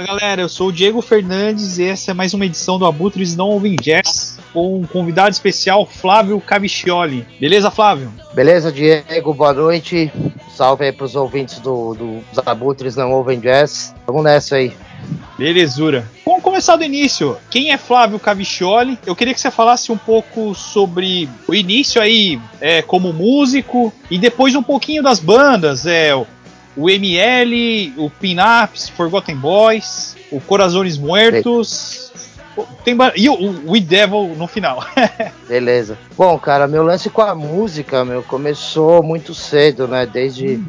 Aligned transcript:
Fala 0.00 0.18
galera, 0.18 0.40
eu 0.40 0.48
sou 0.48 0.68
o 0.68 0.72
Diego 0.72 1.02
Fernandes 1.02 1.76
e 1.76 1.84
essa 1.84 2.12
é 2.12 2.14
mais 2.14 2.32
uma 2.32 2.46
edição 2.46 2.78
do 2.78 2.86
Abutres 2.86 3.36
Não 3.36 3.50
Ouvem 3.50 3.76
Jazz 3.76 4.38
com 4.50 4.78
um 4.78 4.86
convidado 4.86 5.28
especial, 5.28 5.84
Flávio 5.84 6.40
Cavicchioli. 6.40 7.26
Beleza, 7.38 7.70
Flávio? 7.70 8.10
Beleza, 8.32 8.72
Diego, 8.72 9.34
boa 9.34 9.52
noite. 9.52 10.10
Salve 10.56 10.86
aí 10.86 10.92
pros 10.92 11.14
ouvintes 11.14 11.58
do, 11.58 11.92
do, 11.92 12.20
dos 12.20 12.46
Abutres 12.46 12.96
Não 12.96 13.12
Ouvem 13.12 13.38
Jazz. 13.40 13.94
Vamos 14.06 14.24
nessa 14.24 14.56
aí. 14.56 14.72
Belezura. 15.36 16.08
Vamos 16.24 16.42
começar 16.42 16.76
do 16.76 16.84
início. 16.84 17.36
Quem 17.50 17.70
é 17.70 17.76
Flávio 17.76 18.18
Cavicchioli? 18.18 18.98
Eu 19.04 19.14
queria 19.14 19.34
que 19.34 19.40
você 19.40 19.50
falasse 19.50 19.92
um 19.92 19.98
pouco 19.98 20.54
sobre 20.54 21.28
o 21.46 21.54
início 21.54 22.00
aí 22.00 22.40
é, 22.58 22.80
como 22.80 23.12
músico 23.12 23.92
e 24.10 24.18
depois 24.18 24.54
um 24.54 24.62
pouquinho 24.62 25.02
das 25.02 25.20
bandas. 25.20 25.84
É, 25.84 26.14
o 26.76 26.88
ML, 26.88 27.94
o 27.96 28.10
Pinaps, 28.10 28.88
Forgotten 28.88 29.36
Boys, 29.36 30.16
o 30.30 30.40
Corazones 30.40 30.96
Muertos. 30.96 32.09
Tem 32.84 32.96
e 33.16 33.28
o 33.28 33.70
We 33.70 33.80
Devil 33.80 34.34
no 34.36 34.46
final. 34.46 34.84
Beleza. 35.48 35.96
Bom, 36.16 36.38
cara, 36.38 36.66
meu 36.66 36.82
lance 36.82 37.08
com 37.08 37.22
a 37.22 37.34
música, 37.34 38.04
meu, 38.04 38.22
começou 38.22 39.02
muito 39.02 39.34
cedo, 39.34 39.86
né? 39.86 40.06
Desde 40.06 40.60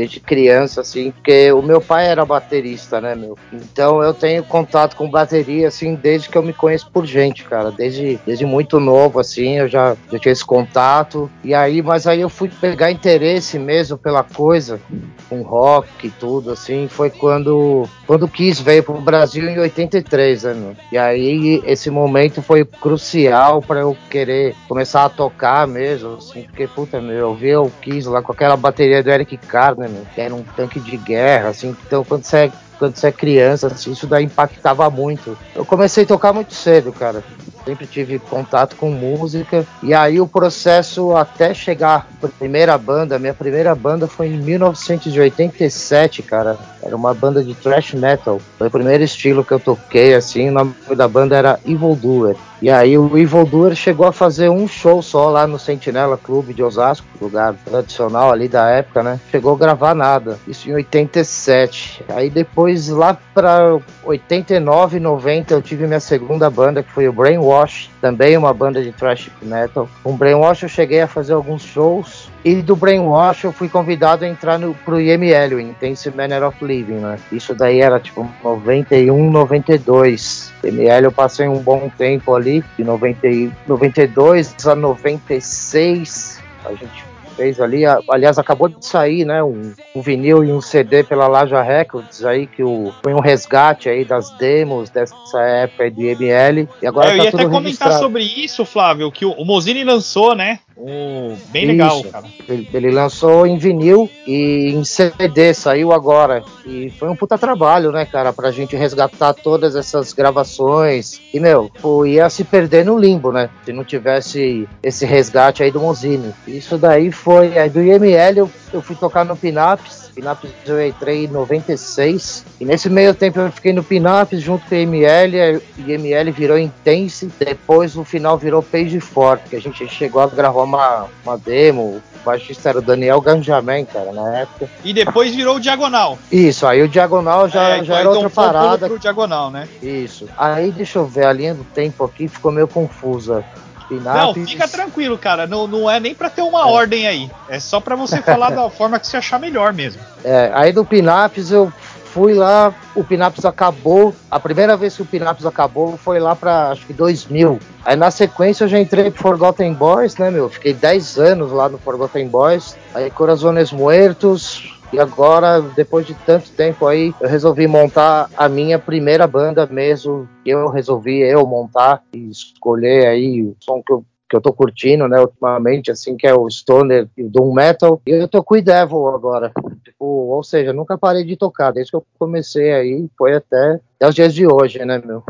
desde 0.00 0.18
criança, 0.18 0.80
assim, 0.80 1.10
porque 1.10 1.52
o 1.52 1.60
meu 1.60 1.78
pai 1.78 2.06
era 2.06 2.24
baterista, 2.24 3.02
né, 3.02 3.14
meu? 3.14 3.36
Então 3.52 4.02
eu 4.02 4.14
tenho 4.14 4.42
contato 4.42 4.96
com 4.96 5.10
bateria, 5.10 5.68
assim, 5.68 5.94
desde 5.94 6.30
que 6.30 6.38
eu 6.38 6.42
me 6.42 6.54
conheço 6.54 6.88
por 6.90 7.04
gente, 7.04 7.44
cara. 7.44 7.70
Desde, 7.70 8.18
desde 8.24 8.46
muito 8.46 8.80
novo, 8.80 9.20
assim, 9.20 9.58
eu 9.58 9.68
já, 9.68 9.94
já 10.10 10.18
tinha 10.18 10.32
esse 10.32 10.44
contato. 10.44 11.30
E 11.44 11.52
aí, 11.52 11.82
mas 11.82 12.06
aí 12.06 12.22
eu 12.22 12.30
fui 12.30 12.48
pegar 12.48 12.90
interesse 12.90 13.58
mesmo 13.58 13.98
pela 13.98 14.22
coisa, 14.22 14.80
com 15.28 15.42
rock 15.42 16.06
e 16.06 16.10
tudo, 16.10 16.52
assim, 16.52 16.88
foi 16.88 17.10
quando, 17.10 17.86
quando 18.06 18.22
o 18.22 18.28
Kiss 18.28 18.62
veio 18.62 18.82
pro 18.82 18.98
Brasil 19.02 19.50
em 19.50 19.58
83, 19.58 20.44
né, 20.44 20.54
meu? 20.54 20.76
E 20.90 20.96
aí 20.96 21.09
esse 21.14 21.90
momento 21.90 22.42
foi 22.42 22.64
crucial 22.64 23.60
para 23.62 23.80
eu 23.80 23.96
querer 24.08 24.54
começar 24.68 25.04
a 25.04 25.08
tocar 25.08 25.66
mesmo, 25.66 26.14
assim, 26.14 26.42
porque, 26.42 26.66
puta, 26.66 27.00
meu, 27.00 27.16
eu 27.16 27.34
vi 27.34 27.54
o 27.56 27.70
Kiss 27.80 28.08
lá 28.08 28.22
com 28.22 28.32
aquela 28.32 28.56
bateria 28.56 29.02
do 29.02 29.10
Eric 29.10 29.36
Carr, 29.36 29.76
né, 29.78 29.88
que 30.14 30.20
era 30.20 30.34
um 30.34 30.42
tanque 30.42 30.80
de 30.80 30.96
guerra, 30.96 31.48
assim. 31.48 31.76
Então, 31.86 32.04
quando 32.04 32.24
você 32.24 32.50
quando 32.80 32.96
você 32.96 33.08
é 33.08 33.12
criança, 33.12 33.66
assim, 33.66 33.92
isso 33.92 34.06
daí 34.06 34.24
impactava 34.24 34.88
muito. 34.88 35.36
Eu 35.54 35.66
comecei 35.66 36.04
a 36.04 36.06
tocar 36.06 36.32
muito 36.32 36.54
cedo, 36.54 36.90
cara. 36.90 37.22
Sempre 37.62 37.86
tive 37.86 38.18
contato 38.18 38.74
com 38.74 38.90
música. 38.90 39.66
E 39.82 39.92
aí 39.92 40.18
o 40.18 40.26
processo 40.26 41.14
até 41.14 41.52
chegar 41.52 42.08
a 42.22 42.28
primeira 42.28 42.78
banda, 42.78 43.18
minha 43.18 43.34
primeira 43.34 43.74
banda 43.74 44.08
foi 44.08 44.28
em 44.28 44.38
1987, 44.38 46.22
cara. 46.22 46.56
Era 46.82 46.96
uma 46.96 47.12
banda 47.12 47.44
de 47.44 47.54
thrash 47.54 47.92
metal. 47.92 48.40
Foi 48.56 48.68
o 48.68 48.70
primeiro 48.70 49.04
estilo 49.04 49.44
que 49.44 49.52
eu 49.52 49.60
toquei, 49.60 50.14
assim. 50.14 50.48
O 50.48 50.52
nome 50.52 50.74
da 50.96 51.06
banda 51.06 51.36
era 51.36 51.60
Evil 51.66 51.94
Doer. 51.94 52.36
E 52.62 52.68
aí 52.68 52.98
o 52.98 53.16
Evil 53.16 53.46
Doer 53.46 53.74
chegou 53.74 54.06
a 54.06 54.12
fazer 54.12 54.50
um 54.50 54.68
show 54.68 55.00
só 55.00 55.30
lá 55.30 55.46
no 55.46 55.58
Sentinela 55.58 56.18
Clube 56.18 56.52
de 56.52 56.62
Osasco, 56.62 57.06
lugar 57.20 57.54
tradicional 57.64 58.30
ali 58.30 58.48
da 58.48 58.68
época, 58.68 59.02
né? 59.02 59.18
Chegou 59.30 59.54
a 59.54 59.58
gravar 59.58 59.94
nada. 59.94 60.38
Isso 60.46 60.68
em 60.68 60.74
87. 60.74 62.04
Aí 62.10 62.28
depois 62.28 62.88
lá 62.88 63.16
para 63.34 63.78
89, 64.04 65.00
90 65.00 65.54
eu 65.54 65.62
tive 65.62 65.86
minha 65.86 66.00
segunda 66.00 66.50
banda 66.50 66.82
que 66.82 66.92
foi 66.92 67.08
o 67.08 67.12
Brainwash, 67.12 67.88
também 68.00 68.36
uma 68.36 68.52
banda 68.52 68.82
de 68.82 68.92
thrash 68.92 69.30
metal. 69.40 69.88
Com 70.02 70.16
Brainwash 70.16 70.62
eu 70.62 70.68
cheguei 70.68 71.00
a 71.00 71.06
fazer 71.06 71.32
alguns 71.32 71.62
shows 71.62 72.30
e 72.42 72.56
do 72.62 72.74
Brainwash 72.74 73.44
eu 73.44 73.52
fui 73.52 73.68
convidado 73.68 74.24
a 74.24 74.28
entrar 74.28 74.58
no, 74.58 74.74
pro 74.74 74.98
IML, 74.98 75.56
o 75.56 75.60
Intense 75.60 76.10
Manner 76.10 76.42
of 76.42 76.64
Living, 76.64 76.94
né? 76.94 77.18
Isso 77.30 77.54
daí 77.54 77.80
era 77.80 78.00
tipo 78.00 78.26
91, 78.42 79.30
92. 79.30 80.50
IML 80.64 81.04
eu 81.04 81.12
passei 81.12 81.46
um 81.46 81.58
bom 81.58 81.90
tempo 81.96 82.34
ali, 82.34 82.49
de 82.76 82.84
90, 82.84 83.20
92 83.66 84.66
a 84.66 84.74
96. 84.74 86.40
A 86.64 86.70
gente 86.70 87.10
fez 87.40 87.58
ali. 87.58 87.84
Aliás, 88.10 88.38
acabou 88.38 88.68
de 88.68 88.84
sair, 88.84 89.24
né? 89.24 89.42
Um, 89.42 89.72
um, 89.94 90.02
vinil 90.02 90.44
e 90.44 90.52
um 90.52 90.60
CD 90.60 91.02
pela 91.02 91.26
Laja 91.26 91.62
Records 91.62 92.22
aí, 92.24 92.46
que 92.46 92.62
o, 92.62 92.92
foi 93.02 93.14
um 93.14 93.20
resgate 93.20 93.88
aí 93.88 94.04
das 94.04 94.30
demos 94.36 94.90
dessa 94.90 95.40
época 95.40 95.90
do 95.90 96.02
IML. 96.02 96.68
E 96.82 96.86
agora 96.86 97.10
é, 97.10 97.14
eu 97.14 97.16
tá 97.18 97.24
ia 97.24 97.28
até 97.30 97.44
comentar 97.44 97.62
registrado. 97.62 97.98
sobre 97.98 98.22
isso, 98.22 98.64
Flávio, 98.66 99.10
que 99.10 99.24
o, 99.24 99.32
o 99.32 99.44
Mozini 99.44 99.82
lançou, 99.84 100.34
né? 100.34 100.58
Um, 100.82 101.36
bem 101.50 101.66
legal, 101.66 102.00
Isso. 102.00 102.08
cara. 102.08 102.26
Ele, 102.48 102.68
ele 102.72 102.90
lançou 102.90 103.46
em 103.46 103.58
vinil 103.58 104.08
e 104.26 104.72
em 104.72 104.82
CD, 104.82 105.52
saiu 105.52 105.92
agora. 105.92 106.42
E 106.64 106.88
foi 106.90 107.10
um 107.10 107.16
puta 107.16 107.36
trabalho, 107.36 107.92
né, 107.92 108.06
cara, 108.06 108.32
pra 108.32 108.50
gente 108.50 108.74
resgatar 108.74 109.34
todas 109.34 109.76
essas 109.76 110.14
gravações. 110.14 111.20
E, 111.34 111.38
meu, 111.38 111.70
ia 112.06 112.30
se 112.30 112.44
perder 112.44 112.86
no 112.86 112.98
limbo, 112.98 113.30
né? 113.30 113.50
Se 113.64 113.72
não 113.72 113.84
tivesse 113.84 114.66
esse 114.82 115.04
resgate 115.04 115.62
aí 115.62 115.70
do 115.70 115.80
Mozini. 115.80 116.32
Isso 116.46 116.78
daí 116.78 117.12
foi. 117.12 117.58
Aí 117.58 117.68
do 117.68 117.82
IML 117.82 118.38
eu, 118.38 118.50
eu 118.72 118.80
fui 118.80 118.96
tocar 118.96 119.24
no 119.24 119.36
Pinaps. 119.36 120.10
Pinaps 120.14 120.50
eu 120.66 120.86
entrei 120.86 121.24
em 121.24 121.28
96. 121.28 122.46
E 122.58 122.64
nesse 122.64 122.88
meio 122.88 123.14
tempo 123.14 123.38
eu 123.38 123.52
fiquei 123.52 123.72
no 123.72 123.84
Pinaps 123.84 124.40
junto 124.40 124.66
com 124.66 124.74
o 124.74 124.78
IML. 124.78 125.60
O 125.78 125.90
IML 125.90 126.32
virou 126.32 126.58
Intense. 126.58 127.30
Depois 127.38 127.94
no 127.94 128.04
final 128.04 128.38
virou 128.38 128.62
Page 128.62 128.98
Forte, 129.00 129.50
que 129.50 129.56
a 129.56 129.60
gente 129.60 129.86
chegou 129.88 130.22
a 130.22 130.26
gravar 130.26 130.69
uma, 130.70 131.06
uma 131.24 131.36
demo. 131.36 131.82
O 131.82 132.24
baixista 132.24 132.68
era 132.68 132.78
o 132.78 132.82
Daniel 132.82 133.20
Ganjamin, 133.20 133.84
cara, 133.84 134.12
na 134.12 134.38
época. 134.38 134.68
E 134.84 134.92
depois 134.92 135.34
virou 135.34 135.56
o 135.56 135.60
Diagonal. 135.60 136.18
Isso, 136.30 136.66
aí 136.66 136.82
o 136.82 136.88
Diagonal 136.88 137.48
já, 137.48 137.62
É, 137.62 137.84
já 137.84 137.94
aí 137.94 138.00
era 138.00 138.10
então 138.10 138.22
outra 138.22 138.30
pulo 138.30 138.46
parada. 138.46 138.86
Pro 138.88 138.98
Diagonal, 138.98 139.50
né? 139.50 139.68
Isso. 139.82 140.28
Aí 140.36 140.70
deixa 140.70 140.98
eu 140.98 141.06
ver, 141.06 141.26
a 141.26 141.32
linha 141.32 141.54
do 141.54 141.64
tempo 141.64 142.04
aqui 142.04 142.28
ficou 142.28 142.52
meio 142.52 142.68
confusa. 142.68 143.44
Não, 143.90 144.32
fica 144.34 144.68
tranquilo, 144.68 145.18
cara. 145.18 145.46
Não, 145.48 145.66
não 145.66 145.90
é 145.90 145.98
nem 145.98 146.14
pra 146.14 146.30
ter 146.30 146.42
uma 146.42 146.66
ordem 146.68 147.08
aí. 147.08 147.30
É 147.48 147.58
só 147.58 147.80
pra 147.80 147.96
você 147.96 148.22
falar 148.22 148.50
da 148.50 148.70
forma 148.70 149.00
que 149.00 149.06
você 149.06 149.16
achar 149.16 149.40
melhor 149.40 149.72
mesmo. 149.72 150.00
É, 150.22 150.50
aí 150.54 150.72
do 150.72 150.84
Pinaps 150.84 151.50
eu 151.50 151.72
fui 152.12 152.34
lá, 152.34 152.74
o 152.94 153.04
Pinaps 153.04 153.44
acabou. 153.44 154.14
A 154.30 154.38
primeira 154.38 154.76
vez 154.76 154.96
que 154.96 155.02
o 155.02 155.06
Pinaps 155.06 155.46
acabou 155.46 155.96
foi 155.96 156.18
lá 156.18 156.34
pra 156.34 156.70
acho 156.70 156.86
que 156.86 156.92
2000. 156.92 157.58
Aí 157.84 157.96
na 157.96 158.10
sequência 158.10 158.64
eu 158.64 158.68
já 158.68 158.78
entrei 158.78 159.10
pro 159.10 159.22
Forgotten 159.22 159.72
Boys, 159.74 160.16
né, 160.16 160.30
meu? 160.30 160.48
Fiquei 160.48 160.74
10 160.74 161.18
anos 161.18 161.52
lá 161.52 161.68
no 161.68 161.78
Forgotten 161.78 162.28
Boys. 162.28 162.76
Aí 162.94 163.10
Corazones 163.10 163.72
Muertos. 163.72 164.76
E 164.92 164.98
agora, 164.98 165.60
depois 165.60 166.04
de 166.04 166.14
tanto 166.14 166.50
tempo 166.50 166.84
aí, 166.84 167.14
eu 167.20 167.28
resolvi 167.28 167.68
montar 167.68 168.28
a 168.36 168.48
minha 168.48 168.76
primeira 168.76 169.24
banda 169.24 169.64
mesmo. 169.64 170.28
Eu 170.44 170.68
resolvi 170.68 171.20
eu 171.20 171.46
montar 171.46 172.02
e 172.12 172.28
escolher 172.28 173.06
aí 173.06 173.40
o 173.40 173.54
som 173.60 173.80
que 173.86 173.92
eu 173.92 174.04
que 174.30 174.36
eu 174.36 174.40
tô 174.40 174.52
curtindo, 174.52 175.08
né, 175.08 175.20
ultimamente, 175.20 175.90
assim, 175.90 176.16
que 176.16 176.24
é 176.24 176.32
o 176.32 176.48
Stoner 176.48 177.08
e 177.18 177.24
o 177.24 177.28
Doom 177.28 177.52
Metal. 177.52 178.00
E 178.06 178.10
eu 178.10 178.28
tô 178.28 178.44
com 178.44 178.54
o 178.54 178.62
Devil 178.62 179.08
agora. 179.08 179.52
Tipo, 180.00 180.06
ou 180.06 180.42
seja, 180.42 180.72
nunca 180.72 180.96
parei 180.96 181.22
de 181.24 181.36
tocar. 181.36 181.72
Desde 181.72 181.92
que 181.92 181.96
eu 181.96 182.04
comecei 182.18 182.72
aí, 182.72 183.06
foi 183.18 183.34
até, 183.34 183.78
até 183.96 184.08
os 184.08 184.14
dias 184.14 184.34
de 184.34 184.46
hoje, 184.46 184.82
né, 184.82 184.98
meu? 185.04 185.22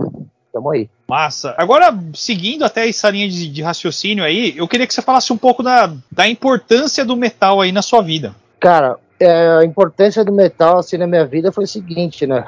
Tamo 0.53 0.71
aí. 0.71 0.89
Massa. 1.09 1.56
Agora, 1.59 1.93
seguindo 2.15 2.65
até 2.65 2.89
essa 2.89 3.11
linha 3.11 3.29
de, 3.29 3.49
de 3.49 3.62
raciocínio 3.62 4.23
aí, 4.23 4.56
eu 4.56 4.69
queria 4.69 4.87
que 4.87 4.95
você 4.95 5.03
falasse 5.03 5.33
um 5.33 5.37
pouco 5.37 5.61
da, 5.61 5.93
da 6.11 6.29
importância 6.29 7.05
do 7.05 7.17
metal 7.17 7.61
aí 7.61 7.73
na 7.73 7.83
sua 7.83 8.00
vida. 8.00 8.33
Cara, 8.61 8.97
é, 9.19 9.59
a 9.59 9.65
importância 9.65 10.25
do 10.25 10.33
metal, 10.33 10.79
assim, 10.79 10.97
na 10.97 11.06
minha 11.06 11.27
vida 11.27 11.50
foi 11.50 11.65
o 11.65 11.69
seguinte, 11.69 12.25
né? 12.25 12.45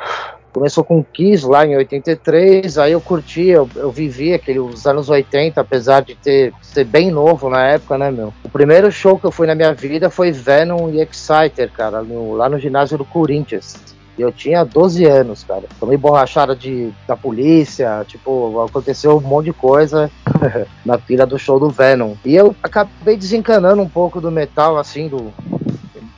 Começou 0.52 0.84
com 0.84 1.02
Kiss 1.02 1.46
lá 1.46 1.64
em 1.66 1.76
83, 1.76 2.76
aí 2.76 2.92
eu 2.92 3.00
curti, 3.00 3.46
eu, 3.48 3.68
eu 3.74 3.90
vivi 3.90 4.34
aqueles 4.34 4.84
anos 4.86 5.08
80, 5.08 5.60
apesar 5.60 6.02
de 6.02 6.14
ter 6.14 6.52
ser 6.60 6.84
bem 6.84 7.10
novo 7.10 7.48
na 7.48 7.66
época, 7.68 7.96
né, 7.96 8.10
meu? 8.10 8.34
O 8.44 8.50
primeiro 8.50 8.92
show 8.92 9.18
que 9.18 9.24
eu 9.24 9.32
fui 9.32 9.46
na 9.46 9.54
minha 9.54 9.72
vida 9.72 10.10
foi 10.10 10.30
Venom 10.30 10.90
e 10.90 11.00
Exciter, 11.00 11.70
cara, 11.72 12.02
no- 12.02 12.34
lá 12.34 12.48
no 12.50 12.58
ginásio 12.58 12.98
do 12.98 13.04
Corinthians. 13.04 13.76
Eu 14.18 14.30
tinha 14.30 14.62
12 14.62 15.06
anos, 15.06 15.42
cara. 15.42 15.62
Tomei 15.80 15.96
borrachada 15.96 16.54
de, 16.54 16.90
da 17.08 17.16
polícia, 17.16 18.04
tipo, 18.06 18.62
aconteceu 18.62 19.16
um 19.16 19.20
monte 19.22 19.46
de 19.46 19.52
coisa 19.54 20.10
na 20.84 20.98
fila 20.98 21.24
do 21.24 21.38
show 21.38 21.58
do 21.58 21.70
Venom. 21.70 22.14
E 22.22 22.34
eu 22.36 22.54
acabei 22.62 23.16
desencanando 23.16 23.80
um 23.80 23.88
pouco 23.88 24.20
do 24.20 24.30
metal, 24.30 24.76
assim, 24.76 25.08
do, 25.08 25.32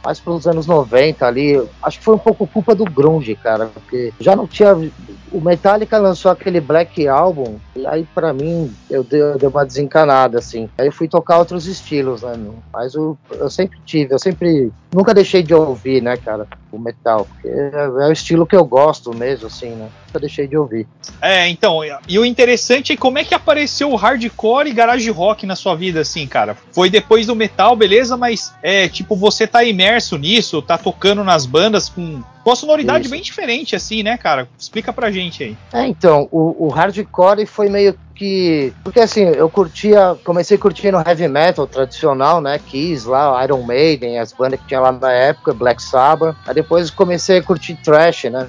mais 0.04 0.20
pelos 0.20 0.46
anos 0.46 0.66
90 0.66 1.26
ali. 1.26 1.60
Acho 1.82 1.98
que 1.98 2.04
foi 2.04 2.14
um 2.14 2.18
pouco 2.18 2.46
culpa 2.46 2.74
do 2.74 2.84
grunge, 2.84 3.34
cara, 3.36 3.66
porque 3.66 4.12
já 4.20 4.36
não 4.36 4.46
tinha 4.46 4.74
o 5.34 5.40
Metallica 5.40 5.98
lançou 5.98 6.30
aquele 6.30 6.60
Black 6.60 7.08
Album 7.08 7.58
e 7.76 7.84
aí 7.88 8.06
pra 8.14 8.32
mim 8.32 8.72
eu 8.88 9.02
dei, 9.02 9.20
eu 9.20 9.36
dei 9.36 9.48
uma 9.48 9.66
desencanada 9.66 10.38
assim. 10.38 10.68
Aí 10.78 10.86
eu 10.86 10.92
fui 10.92 11.08
tocar 11.08 11.38
outros 11.38 11.66
estilos, 11.66 12.22
né? 12.22 12.32
Mas 12.72 12.94
eu, 12.94 13.18
eu 13.32 13.50
sempre 13.50 13.78
tive, 13.84 14.14
eu 14.14 14.18
sempre 14.18 14.70
nunca 14.94 15.12
deixei 15.12 15.42
de 15.42 15.52
ouvir, 15.52 16.00
né, 16.00 16.16
cara? 16.16 16.46
O 16.74 16.78
metal, 16.78 17.26
porque 17.26 17.48
é, 17.48 17.84
é, 17.84 18.08
o 18.08 18.12
estilo 18.12 18.46
que 18.46 18.56
eu 18.56 18.64
gosto 18.64 19.14
mesmo, 19.14 19.46
assim, 19.46 19.70
né? 19.70 19.88
Nunca 20.06 20.20
deixei 20.20 20.46
de 20.46 20.56
ouvir. 20.56 20.86
É, 21.20 21.48
então, 21.48 21.80
e 22.08 22.18
o 22.18 22.24
interessante 22.24 22.92
é 22.92 22.96
como 22.96 23.18
é 23.18 23.24
que 23.24 23.34
apareceu 23.34 23.90
o 23.90 23.96
hardcore 23.96 24.68
e 24.68 24.72
garage 24.72 25.10
rock 25.10 25.46
na 25.46 25.56
sua 25.56 25.74
vida, 25.74 26.00
assim, 26.00 26.26
cara? 26.26 26.56
Foi 26.72 26.88
depois 26.90 27.26
do 27.26 27.34
metal, 27.34 27.74
beleza, 27.74 28.16
mas 28.16 28.52
é 28.62 28.88
tipo, 28.88 29.16
você 29.16 29.46
tá 29.46 29.64
imerso 29.64 30.16
nisso, 30.18 30.62
tá 30.62 30.78
tocando 30.78 31.24
nas 31.24 31.46
bandas 31.46 31.88
com 31.88 32.22
uma 32.44 32.56
sonoridade 32.56 33.04
Isso. 33.04 33.10
bem 33.10 33.22
diferente, 33.22 33.74
assim, 33.74 34.02
né, 34.02 34.18
cara? 34.18 34.48
Explica 34.58 34.92
pra 34.92 35.10
gente 35.10 35.42
aí. 35.42 35.56
É, 35.72 35.86
então, 35.86 36.28
o, 36.30 36.66
o 36.66 36.68
hardcore 36.68 37.46
foi 37.46 37.68
meio 37.68 37.98
que. 38.14 38.72
Porque 38.82 39.00
assim, 39.00 39.24
eu 39.24 39.48
curtia. 39.50 40.16
Comecei 40.24 40.56
curtindo 40.56 41.02
heavy 41.04 41.28
metal 41.28 41.66
tradicional, 41.66 42.40
né? 42.40 42.58
Kiss 42.58 43.06
lá, 43.08 43.42
Iron 43.44 43.62
Maiden, 43.62 44.18
as 44.18 44.32
bandas 44.32 44.60
que 44.60 44.66
tinha 44.66 44.80
lá 44.80 44.92
na 44.92 45.12
época, 45.12 45.52
Black 45.52 45.82
Sabbath. 45.82 46.36
Aí 46.46 46.54
depois 46.54 46.90
comecei 46.90 47.38
a 47.38 47.42
curtir 47.42 47.74
trash, 47.82 48.24
né? 48.24 48.48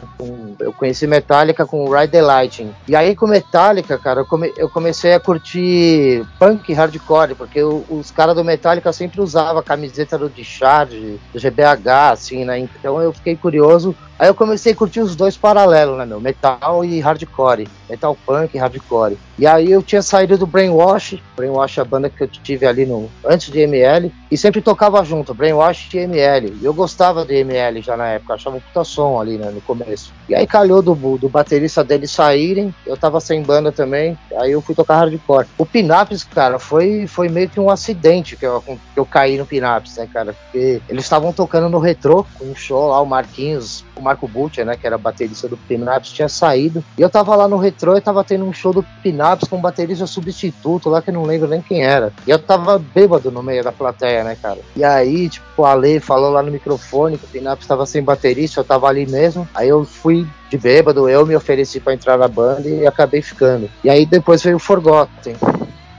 eu 0.59 0.71
conheci 0.73 1.07
Metallica 1.07 1.65
com 1.65 1.89
Ride 1.89 2.11
the 2.11 2.21
Lightning. 2.21 2.73
E 2.87 2.95
aí 2.95 3.15
com 3.15 3.27
Metallica, 3.27 3.97
cara, 3.97 4.21
eu, 4.21 4.25
come, 4.25 4.51
eu 4.57 4.69
comecei 4.69 5.13
a 5.13 5.19
curtir 5.19 6.25
punk 6.39 6.73
hardcore, 6.73 7.35
porque 7.35 7.61
o, 7.61 7.83
os 7.89 8.11
caras 8.11 8.35
do 8.35 8.43
Metallica 8.43 8.91
sempre 8.93 9.21
usavam 9.21 9.59
a 9.59 9.63
camiseta 9.63 10.17
do 10.17 10.29
Discharge, 10.29 11.19
do 11.33 11.39
GBH, 11.39 12.11
assim, 12.11 12.45
né? 12.45 12.59
Então 12.59 13.01
eu 13.01 13.11
fiquei 13.11 13.35
curioso 13.35 13.95
Aí 14.17 14.29
eu 14.29 14.35
comecei 14.35 14.71
a 14.71 14.75
curtir 14.75 15.01
os 15.01 15.15
dois 15.15 15.35
paralelos, 15.35 15.97
né, 15.97 16.05
meu? 16.05 16.21
Metal 16.21 16.85
e 16.85 17.01
hardcore. 17.01 17.67
Metal 17.89 18.17
punk 18.25 18.55
e 18.55 18.57
hardcore. 18.57 19.17
E 19.37 19.45
aí 19.45 19.69
eu 19.69 19.83
tinha 19.83 20.01
saído 20.01 20.37
do 20.37 20.47
Brainwash. 20.47 21.21
Brainwash 21.35 21.77
é 21.77 21.81
a 21.81 21.85
banda 21.85 22.09
que 22.09 22.23
eu 22.23 22.27
tive 22.27 22.65
ali 22.65 22.85
no 22.85 23.09
antes 23.25 23.51
de 23.51 23.59
ML. 23.59 24.11
E 24.31 24.37
sempre 24.37 24.61
tocava 24.61 25.03
junto, 25.03 25.33
Brainwash 25.33 25.93
e 25.93 25.97
ML. 25.97 26.57
E 26.61 26.65
eu 26.65 26.73
gostava 26.73 27.25
de 27.25 27.35
ML 27.35 27.81
já 27.81 27.97
na 27.97 28.07
época, 28.07 28.35
achava 28.35 28.55
um 28.55 28.61
puta 28.61 28.85
som 28.85 29.19
ali, 29.19 29.37
né, 29.37 29.51
no 29.51 29.59
começo. 29.61 30.13
E 30.29 30.33
aí 30.33 30.47
calhou 30.47 30.81
do, 30.81 30.95
do 31.17 31.27
baterista 31.27 31.83
deles 31.83 32.11
saírem. 32.11 32.73
Eu 32.85 32.95
tava 32.95 33.19
sem 33.19 33.43
banda 33.43 33.71
também. 33.71 34.17
Aí 34.39 34.53
eu 34.53 34.61
fui 34.61 34.73
tocar 34.73 34.95
hardcore. 34.95 35.47
O 35.57 35.65
Pinaps, 35.65 36.23
cara, 36.23 36.57
foi, 36.57 37.05
foi 37.05 37.27
meio 37.27 37.49
que 37.49 37.59
um 37.59 37.69
acidente 37.69 38.37
que 38.37 38.45
eu, 38.45 38.61
que 38.61 38.79
eu 38.95 39.05
caí 39.05 39.37
no 39.37 39.45
Pinaps, 39.45 39.97
né, 39.97 40.07
cara? 40.11 40.33
Porque 40.33 40.81
eles 40.87 41.03
estavam 41.03 41.33
tocando 41.33 41.69
no 41.69 41.79
retrô, 41.79 42.25
com 42.39 42.45
um 42.45 42.55
show 42.55 42.87
lá, 42.87 43.01
o 43.01 43.05
Marquinhos 43.05 43.83
o 43.95 44.01
Marco 44.05 44.27
Butcher, 44.27 44.63
né, 44.63 44.77
que 44.77 44.85
era 44.85 44.99
baterista 44.99 45.47
do 45.47 45.57
Pinaps, 45.57 46.11
tinha 46.11 46.29
saído. 46.29 46.83
E 46.95 47.01
eu 47.01 47.09
tava 47.09 47.35
lá 47.35 47.47
no 47.47 47.57
retrô 47.57 47.97
e 47.97 48.01
tava 48.01 48.23
tendo 48.23 48.45
um 48.45 48.53
show 48.53 48.71
do 48.71 48.85
Pinaps 49.01 49.49
com 49.49 49.57
um 49.57 49.61
baterista 49.61 50.05
substituto 50.05 50.89
lá 50.89 51.01
que 51.01 51.09
eu 51.09 51.13
não 51.15 51.23
lembro 51.23 51.47
nem 51.47 51.61
quem 51.61 51.83
era. 51.83 52.13
E 52.27 52.29
eu 52.29 52.37
tava 52.37 52.77
bêbado 52.77 53.31
no 53.31 53.41
meio 53.41 53.63
da 53.63 53.71
plateia, 53.71 54.23
né, 54.23 54.37
cara? 54.39 54.59
E 54.75 54.83
aí, 54.83 55.27
tipo, 55.27 55.45
o 55.57 55.65
Ale 55.65 55.99
falou 55.99 56.29
lá 56.31 56.43
no 56.43 56.51
microfone 56.51 57.17
que 57.17 57.25
o 57.25 57.29
Pinaps 57.29 57.65
tava 57.65 57.85
sem 57.87 58.03
baterista, 58.03 58.59
eu 58.59 58.63
tava 58.63 58.87
ali 58.87 59.07
mesmo. 59.07 59.47
Aí 59.55 59.69
eu 59.69 59.83
fui 59.83 60.27
de 60.49 60.57
bêbado, 60.57 61.09
eu 61.09 61.25
me 61.25 61.35
ofereci 61.35 61.79
para 61.79 61.93
entrar 61.93 62.17
na 62.17 62.27
banda 62.27 62.69
e 62.69 62.85
acabei 62.85 63.23
ficando. 63.23 63.69
E 63.83 63.89
aí 63.89 64.05
depois 64.05 64.43
veio 64.43 64.57
o 64.57 64.59
Forgotten. 64.59 65.35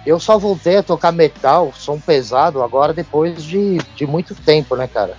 Eu 0.06 0.20
só 0.20 0.38
voltei 0.38 0.76
a 0.76 0.82
tocar 0.85 1.11
metal, 1.11 1.73
som 1.75 1.99
pesado, 1.99 2.62
agora 2.62 2.94
depois 2.94 3.43
de, 3.43 3.79
de 3.97 4.06
muito 4.06 4.37
tempo, 4.37 4.76
né, 4.76 4.87
cara? 4.87 5.17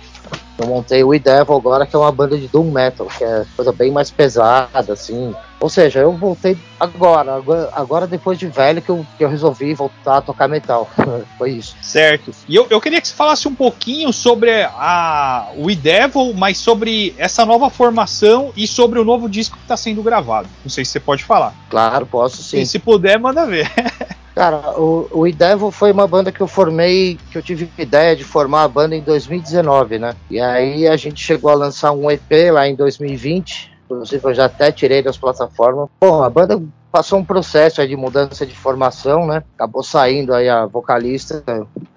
Eu 0.58 0.66
montei 0.66 1.04
o 1.04 1.16
Devil 1.16 1.54
agora, 1.54 1.86
que 1.86 1.94
é 1.94 1.98
uma 1.98 2.10
banda 2.10 2.36
de 2.36 2.48
Doom 2.48 2.72
Metal, 2.72 3.06
que 3.06 3.22
é 3.22 3.46
coisa 3.54 3.72
bem 3.72 3.92
mais 3.92 4.10
pesada, 4.10 4.92
assim. 4.92 5.32
Ou 5.60 5.68
seja, 5.68 6.00
eu 6.00 6.12
voltei 6.12 6.56
agora, 6.78 7.34
agora, 7.36 7.70
agora 7.72 8.06
depois 8.06 8.38
de 8.38 8.46
velho, 8.46 8.82
que 8.82 8.90
eu, 8.90 9.06
que 9.16 9.24
eu 9.24 9.28
resolvi 9.28 9.72
voltar 9.74 10.18
a 10.18 10.20
tocar 10.20 10.48
metal. 10.48 10.90
Foi 11.38 11.52
isso. 11.52 11.76
Certo. 11.80 12.32
E 12.48 12.56
eu, 12.56 12.66
eu 12.70 12.80
queria 12.80 13.00
que 13.00 13.06
você 13.06 13.14
falasse 13.14 13.46
um 13.46 13.54
pouquinho 13.54 14.12
sobre 14.12 14.62
a, 14.62 15.48
o 15.56 15.72
Devil, 15.74 16.34
mas 16.34 16.58
sobre 16.58 17.14
essa 17.18 17.46
nova 17.46 17.70
formação 17.70 18.52
e 18.56 18.66
sobre 18.66 18.98
o 18.98 19.04
novo 19.04 19.28
disco 19.28 19.56
que 19.56 19.62
está 19.62 19.76
sendo 19.76 20.02
gravado. 20.02 20.48
Não 20.64 20.70
sei 20.70 20.84
se 20.84 20.92
você 20.92 21.00
pode 21.00 21.24
falar. 21.24 21.54
Claro, 21.70 22.04
posso 22.04 22.42
sim. 22.42 22.58
E 22.58 22.66
se 22.66 22.78
puder, 22.78 23.18
manda 23.18 23.46
ver. 23.46 23.70
Cara, 24.38 24.80
o, 24.80 25.08
o 25.10 25.26
Idevil 25.26 25.72
foi 25.72 25.90
uma 25.90 26.06
banda 26.06 26.30
que 26.30 26.40
eu 26.40 26.46
formei, 26.46 27.18
que 27.32 27.36
eu 27.36 27.42
tive 27.42 27.68
ideia 27.76 28.14
de 28.14 28.22
formar 28.22 28.62
a 28.62 28.68
banda 28.68 28.94
em 28.94 29.00
2019, 29.02 29.98
né? 29.98 30.14
E 30.30 30.38
aí 30.38 30.86
a 30.86 30.96
gente 30.96 31.20
chegou 31.20 31.50
a 31.50 31.54
lançar 31.54 31.90
um 31.90 32.08
EP 32.08 32.30
lá 32.52 32.68
em 32.68 32.76
2020. 32.76 33.68
Inclusive 33.86 34.24
eu 34.24 34.34
já 34.34 34.44
até 34.44 34.70
tirei 34.70 35.02
das 35.02 35.16
plataformas. 35.18 35.88
Bom, 36.00 36.22
a 36.22 36.30
banda 36.30 36.62
passou 36.90 37.18
um 37.18 37.24
processo 37.24 37.86
de 37.86 37.96
mudança 37.96 38.46
de 38.46 38.54
formação, 38.54 39.26
né? 39.26 39.42
Acabou 39.54 39.82
saindo 39.82 40.34
aí 40.34 40.48
a 40.48 40.66
vocalista, 40.66 41.42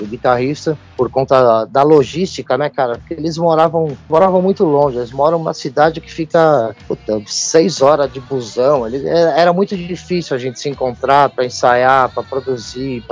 o 0.02 0.06
guitarrista, 0.06 0.78
por 0.98 1.10
conta 1.10 1.66
da 1.66 1.82
logística, 1.82 2.58
né, 2.58 2.70
cara? 2.70 2.98
Porque 2.98 3.14
eles 3.14 3.38
moravam, 3.38 3.98
moravam 4.10 4.42
muito 4.42 4.64
longe, 4.64 4.98
eles 4.98 5.12
moram 5.12 5.38
numa 5.38 5.54
cidade 5.54 6.02
que 6.02 6.12
fica 6.12 6.76
puta, 6.88 7.22
seis 7.26 7.82
horas 7.82 8.12
de 8.12 8.20
busão. 8.20 8.86
Era 8.86 9.54
muito 9.54 9.76
difícil 9.76 10.36
a 10.36 10.40
gente 10.40 10.60
se 10.60 10.70
encontrar 10.70 11.30
para 11.30 11.46
ensaiar, 11.46 12.10
para 12.10 12.24
produzir. 12.24 13.04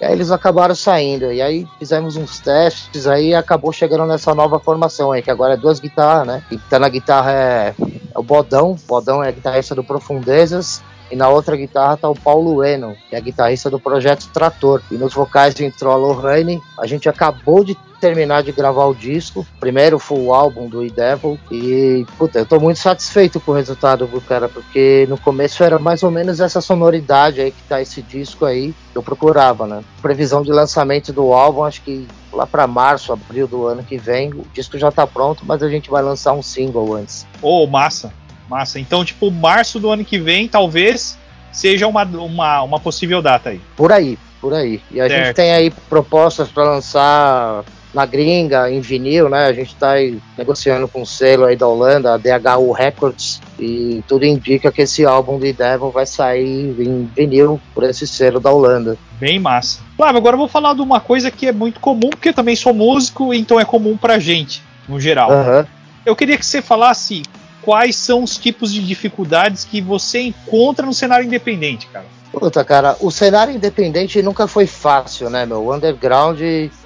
Aí 0.00 0.12
eles 0.12 0.30
acabaram 0.30 0.74
saindo 0.74 1.32
e 1.32 1.42
aí 1.42 1.66
fizemos 1.78 2.16
uns 2.16 2.40
testes, 2.40 3.06
aí 3.06 3.34
acabou 3.34 3.72
chegando 3.72 4.06
nessa 4.06 4.34
nova 4.34 4.58
formação 4.58 5.12
aí 5.12 5.22
que 5.22 5.30
agora 5.30 5.54
é 5.54 5.56
duas 5.56 5.80
guitarras, 5.80 6.26
né? 6.26 6.42
E 6.50 6.58
tá 6.58 6.78
na 6.78 6.88
guitarra 6.88 7.32
é, 7.32 7.74
é 8.14 8.18
o 8.18 8.22
Bodão, 8.22 8.72
o 8.72 8.86
Bodão 8.86 9.22
é 9.22 9.30
guitarrista 9.30 9.74
do 9.74 9.84
Profundezas 9.84 10.82
e 11.10 11.16
na 11.16 11.28
outra 11.28 11.56
guitarra 11.56 11.96
tá 11.96 12.08
o 12.08 12.14
Paulo 12.14 12.64
Enon, 12.64 12.94
que 13.08 13.16
é 13.16 13.20
guitarrista 13.20 13.70
do 13.70 13.78
projeto 13.78 14.28
Trator. 14.32 14.82
E 14.90 14.94
nos 14.94 15.14
vocais 15.14 15.58
entrou 15.60 15.92
a 15.92 15.96
Lorraine. 15.96 16.60
A 16.78 16.86
gente 16.86 17.08
acabou 17.08 17.64
de 17.64 17.76
terminar 18.00 18.42
de 18.42 18.52
gravar 18.52 18.86
o 18.86 18.94
disco, 18.94 19.46
primeiro 19.58 19.98
full 19.98 20.32
álbum 20.32 20.68
do 20.68 20.84
E-Devil, 20.84 21.38
e 21.50 22.04
puta, 22.18 22.38
eu 22.38 22.46
tô 22.46 22.60
muito 22.60 22.78
satisfeito 22.78 23.40
com 23.40 23.52
o 23.52 23.54
resultado, 23.54 24.06
cara, 24.28 24.48
porque 24.48 25.06
no 25.08 25.18
começo 25.18 25.62
era 25.64 25.78
mais 25.78 26.02
ou 26.02 26.10
menos 26.10 26.40
essa 26.40 26.60
sonoridade 26.60 27.40
aí 27.40 27.50
que 27.50 27.62
tá 27.62 27.80
esse 27.80 28.02
disco 28.02 28.44
aí, 28.44 28.74
que 28.92 28.98
eu 28.98 29.02
procurava, 29.02 29.66
né? 29.66 29.82
Previsão 30.02 30.42
de 30.42 30.52
lançamento 30.52 31.12
do 31.12 31.32
álbum, 31.32 31.64
acho 31.64 31.82
que 31.82 32.06
lá 32.32 32.46
para 32.46 32.66
março, 32.66 33.12
abril 33.12 33.46
do 33.46 33.66
ano 33.66 33.82
que 33.82 33.96
vem, 33.96 34.30
o 34.30 34.44
disco 34.52 34.78
já 34.78 34.92
tá 34.92 35.06
pronto, 35.06 35.44
mas 35.46 35.62
a 35.62 35.68
gente 35.68 35.90
vai 35.90 36.02
lançar 36.02 36.32
um 36.32 36.42
single 36.42 36.94
antes. 36.94 37.26
Ô, 37.40 37.64
oh, 37.64 37.66
massa! 37.66 38.12
Massa. 38.48 38.78
Então, 38.78 39.04
tipo, 39.04 39.30
março 39.30 39.78
do 39.78 39.90
ano 39.90 40.04
que 40.04 40.18
vem, 40.18 40.48
talvez 40.48 41.18
seja 41.52 41.86
uma, 41.86 42.04
uma, 42.04 42.62
uma 42.62 42.80
possível 42.80 43.22
data 43.22 43.50
aí. 43.50 43.60
Por 43.76 43.92
aí, 43.92 44.18
por 44.40 44.54
aí. 44.54 44.80
E 44.90 45.00
a 45.00 45.08
certo. 45.08 45.24
gente 45.24 45.34
tem 45.34 45.52
aí 45.52 45.70
propostas 45.70 46.48
para 46.48 46.64
lançar 46.64 47.64
na 47.96 48.04
gringa, 48.04 48.70
em 48.70 48.78
vinil, 48.78 49.30
né? 49.30 49.46
A 49.46 49.52
gente 49.54 49.72
está 49.72 49.94
negociando 50.36 50.86
com 50.86 51.00
o 51.00 51.06
selo 51.06 51.46
aí 51.46 51.56
da 51.56 51.66
Holanda, 51.66 52.12
a 52.12 52.18
DHU 52.18 52.70
Records, 52.72 53.40
e 53.58 54.04
tudo 54.06 54.26
indica 54.26 54.70
que 54.70 54.82
esse 54.82 55.06
álbum 55.06 55.38
de 55.38 55.50
Devil 55.54 55.90
vai 55.90 56.04
sair 56.04 56.78
em 56.78 57.10
vinil 57.16 57.58
por 57.74 57.84
esse 57.84 58.06
selo 58.06 58.38
da 58.38 58.50
Holanda. 58.50 58.98
Bem 59.18 59.38
massa. 59.38 59.80
Flávio, 59.96 60.18
agora 60.18 60.34
eu 60.34 60.38
vou 60.38 60.48
falar 60.48 60.74
de 60.74 60.82
uma 60.82 61.00
coisa 61.00 61.30
que 61.30 61.46
é 61.46 61.52
muito 61.52 61.80
comum, 61.80 62.10
porque 62.10 62.28
eu 62.28 62.34
também 62.34 62.54
sou 62.54 62.74
músico, 62.74 63.32
então 63.32 63.58
é 63.58 63.64
comum 63.64 63.96
pra 63.96 64.18
gente, 64.18 64.62
no 64.86 65.00
geral. 65.00 65.30
Uhum. 65.30 65.64
Eu 66.04 66.14
queria 66.14 66.36
que 66.36 66.44
você 66.44 66.60
falasse 66.60 67.22
quais 67.66 67.96
são 67.96 68.22
os 68.22 68.38
tipos 68.38 68.72
de 68.72 68.80
dificuldades 68.80 69.64
que 69.64 69.80
você 69.80 70.20
encontra 70.20 70.86
no 70.86 70.94
cenário 70.94 71.26
independente, 71.26 71.88
cara? 71.88 72.06
Puta, 72.30 72.64
cara, 72.64 72.96
o 73.00 73.10
cenário 73.10 73.52
independente 73.52 74.22
nunca 74.22 74.46
foi 74.46 74.68
fácil, 74.68 75.28
né, 75.28 75.44
meu? 75.44 75.64
O 75.64 75.74
underground. 75.74 76.38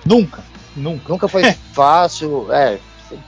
Nunca, 0.07 0.43
nunca. 0.75 1.05
Nunca 1.07 1.29
foi 1.29 1.43
fácil. 1.75 2.51
É, 2.51 2.79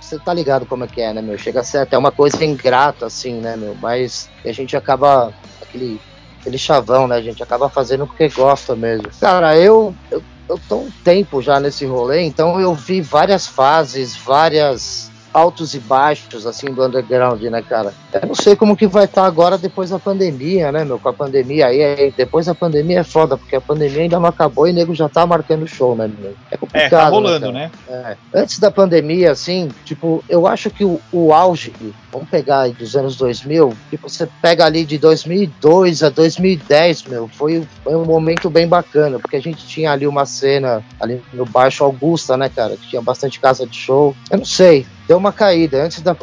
você 0.00 0.18
tá 0.18 0.32
ligado 0.32 0.64
como 0.64 0.84
é 0.84 0.86
que 0.86 1.02
é, 1.02 1.12
né, 1.12 1.20
meu? 1.20 1.36
Chega 1.36 1.60
a 1.60 1.64
ser 1.64 1.78
até 1.78 1.98
uma 1.98 2.10
coisa 2.10 2.42
ingrata, 2.42 3.04
assim, 3.04 3.34
né, 3.34 3.54
meu? 3.54 3.76
Mas 3.82 4.30
a 4.42 4.52
gente 4.52 4.74
acaba. 4.74 5.34
Aquele, 5.60 6.00
aquele 6.40 6.56
chavão, 6.56 7.06
né? 7.06 7.16
A 7.16 7.22
gente 7.22 7.42
acaba 7.42 7.68
fazendo 7.68 8.06
porque 8.06 8.30
gosta 8.30 8.74
mesmo. 8.74 9.08
Cara, 9.20 9.58
eu, 9.58 9.94
eu, 10.10 10.22
eu 10.48 10.58
tô 10.70 10.76
um 10.76 10.90
tempo 11.04 11.42
já 11.42 11.60
nesse 11.60 11.84
rolê, 11.84 12.22
então 12.22 12.58
eu 12.58 12.74
vi 12.74 13.02
várias 13.02 13.46
fases, 13.46 14.16
várias 14.16 15.11
altos 15.32 15.74
e 15.74 15.78
baixos, 15.78 16.46
assim, 16.46 16.66
do 16.66 16.84
underground, 16.84 17.42
né, 17.42 17.62
cara? 17.62 17.94
Eu 18.12 18.28
não 18.28 18.34
sei 18.34 18.54
como 18.54 18.76
que 18.76 18.86
vai 18.86 19.04
estar 19.04 19.22
tá 19.22 19.26
agora 19.26 19.56
depois 19.56 19.90
da 19.90 19.98
pandemia, 19.98 20.70
né, 20.70 20.84
meu? 20.84 20.98
Com 20.98 21.08
a 21.08 21.12
pandemia 21.12 21.66
aí, 21.66 21.82
aí, 21.82 22.14
depois 22.16 22.46
da 22.46 22.54
pandemia 22.54 23.00
é 23.00 23.04
foda, 23.04 23.36
porque 23.36 23.56
a 23.56 23.60
pandemia 23.60 24.02
ainda 24.02 24.20
não 24.20 24.28
acabou 24.28 24.66
e 24.68 24.70
o 24.70 24.74
nego 24.74 24.94
já 24.94 25.08
tá 25.08 25.26
marcando 25.26 25.66
show, 25.66 25.96
né, 25.96 26.10
meu? 26.18 26.34
É 26.50 26.56
complicado. 26.56 26.86
É, 26.86 26.88
tá 26.90 27.04
né, 27.04 27.10
rolando, 27.10 27.52
né? 27.52 27.70
né? 27.88 28.16
É. 28.32 28.40
Antes 28.40 28.58
da 28.58 28.70
pandemia, 28.70 29.32
assim, 29.32 29.70
tipo, 29.84 30.22
eu 30.28 30.46
acho 30.46 30.70
que 30.70 30.84
o, 30.84 31.00
o 31.10 31.32
auge, 31.32 31.72
vamos 32.12 32.28
pegar 32.28 32.60
aí 32.60 32.72
dos 32.72 32.94
anos 32.96 33.16
2000, 33.16 33.74
tipo, 33.90 34.08
você 34.08 34.28
pega 34.40 34.64
ali 34.64 34.84
de 34.84 34.98
2002 34.98 36.02
a 36.02 36.10
2010, 36.10 37.04
meu, 37.04 37.28
foi, 37.28 37.66
foi 37.82 37.94
um 37.94 38.04
momento 38.04 38.50
bem 38.50 38.68
bacana, 38.68 39.18
porque 39.18 39.36
a 39.36 39.40
gente 39.40 39.66
tinha 39.66 39.92
ali 39.92 40.06
uma 40.06 40.26
cena 40.26 40.82
ali 41.00 41.22
no 41.32 41.44
Baixo 41.44 41.84
Augusta, 41.84 42.36
né, 42.36 42.48
cara, 42.48 42.76
que 42.76 42.88
tinha 42.88 43.00
bastante 43.02 43.40
casa 43.40 43.66
de 43.66 43.76
show. 43.76 44.14
Eu 44.30 44.38
não 44.38 44.44
sei, 44.44 44.86
deu 45.06 45.21
uma 45.22 45.32
caída. 45.32 45.84
Antes 45.84 46.02
da, 46.02 46.16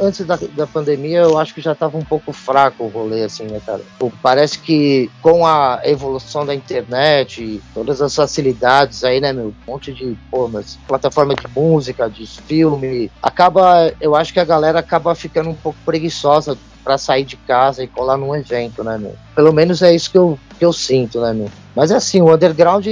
antes 0.00 0.24
da, 0.24 0.38
da 0.56 0.66
pandemia, 0.66 1.20
eu 1.20 1.38
acho 1.38 1.54
que 1.54 1.60
já 1.60 1.72
estava 1.72 1.96
um 1.96 2.04
pouco 2.04 2.32
fraco 2.32 2.84
o 2.84 2.88
rolê, 2.88 3.22
assim, 3.22 3.44
né, 3.44 3.60
cara? 3.64 3.82
Pô, 3.98 4.10
parece 4.22 4.58
que 4.58 5.10
com 5.20 5.46
a 5.46 5.80
evolução 5.84 6.44
da 6.46 6.54
internet 6.54 7.62
todas 7.74 8.00
as 8.00 8.14
facilidades 8.14 9.04
aí, 9.04 9.20
né, 9.20 9.32
meu? 9.32 9.54
Um 9.68 9.72
monte 9.72 9.92
de, 9.92 10.16
pô, 10.30 10.48
mas 10.48 10.78
plataforma 10.88 11.34
de 11.34 11.46
música, 11.54 12.08
de 12.08 12.26
filme, 12.26 13.10
acaba, 13.22 13.92
eu 14.00 14.16
acho 14.16 14.32
que 14.32 14.40
a 14.40 14.44
galera 14.44 14.78
acaba 14.78 15.14
ficando 15.14 15.50
um 15.50 15.54
pouco 15.54 15.78
preguiçosa 15.84 16.56
para 16.82 16.96
sair 16.96 17.24
de 17.24 17.36
casa 17.36 17.82
e 17.82 17.88
colar 17.88 18.16
num 18.16 18.34
evento, 18.34 18.82
né, 18.82 18.96
meu? 18.96 19.14
Pelo 19.34 19.52
menos 19.52 19.82
é 19.82 19.94
isso 19.94 20.10
que 20.10 20.18
eu, 20.18 20.38
que 20.58 20.64
eu 20.64 20.72
sinto, 20.72 21.20
né, 21.20 21.32
meu? 21.32 21.50
Mas 21.74 21.92
assim, 21.92 22.22
o 22.22 22.32
underground 22.32 22.86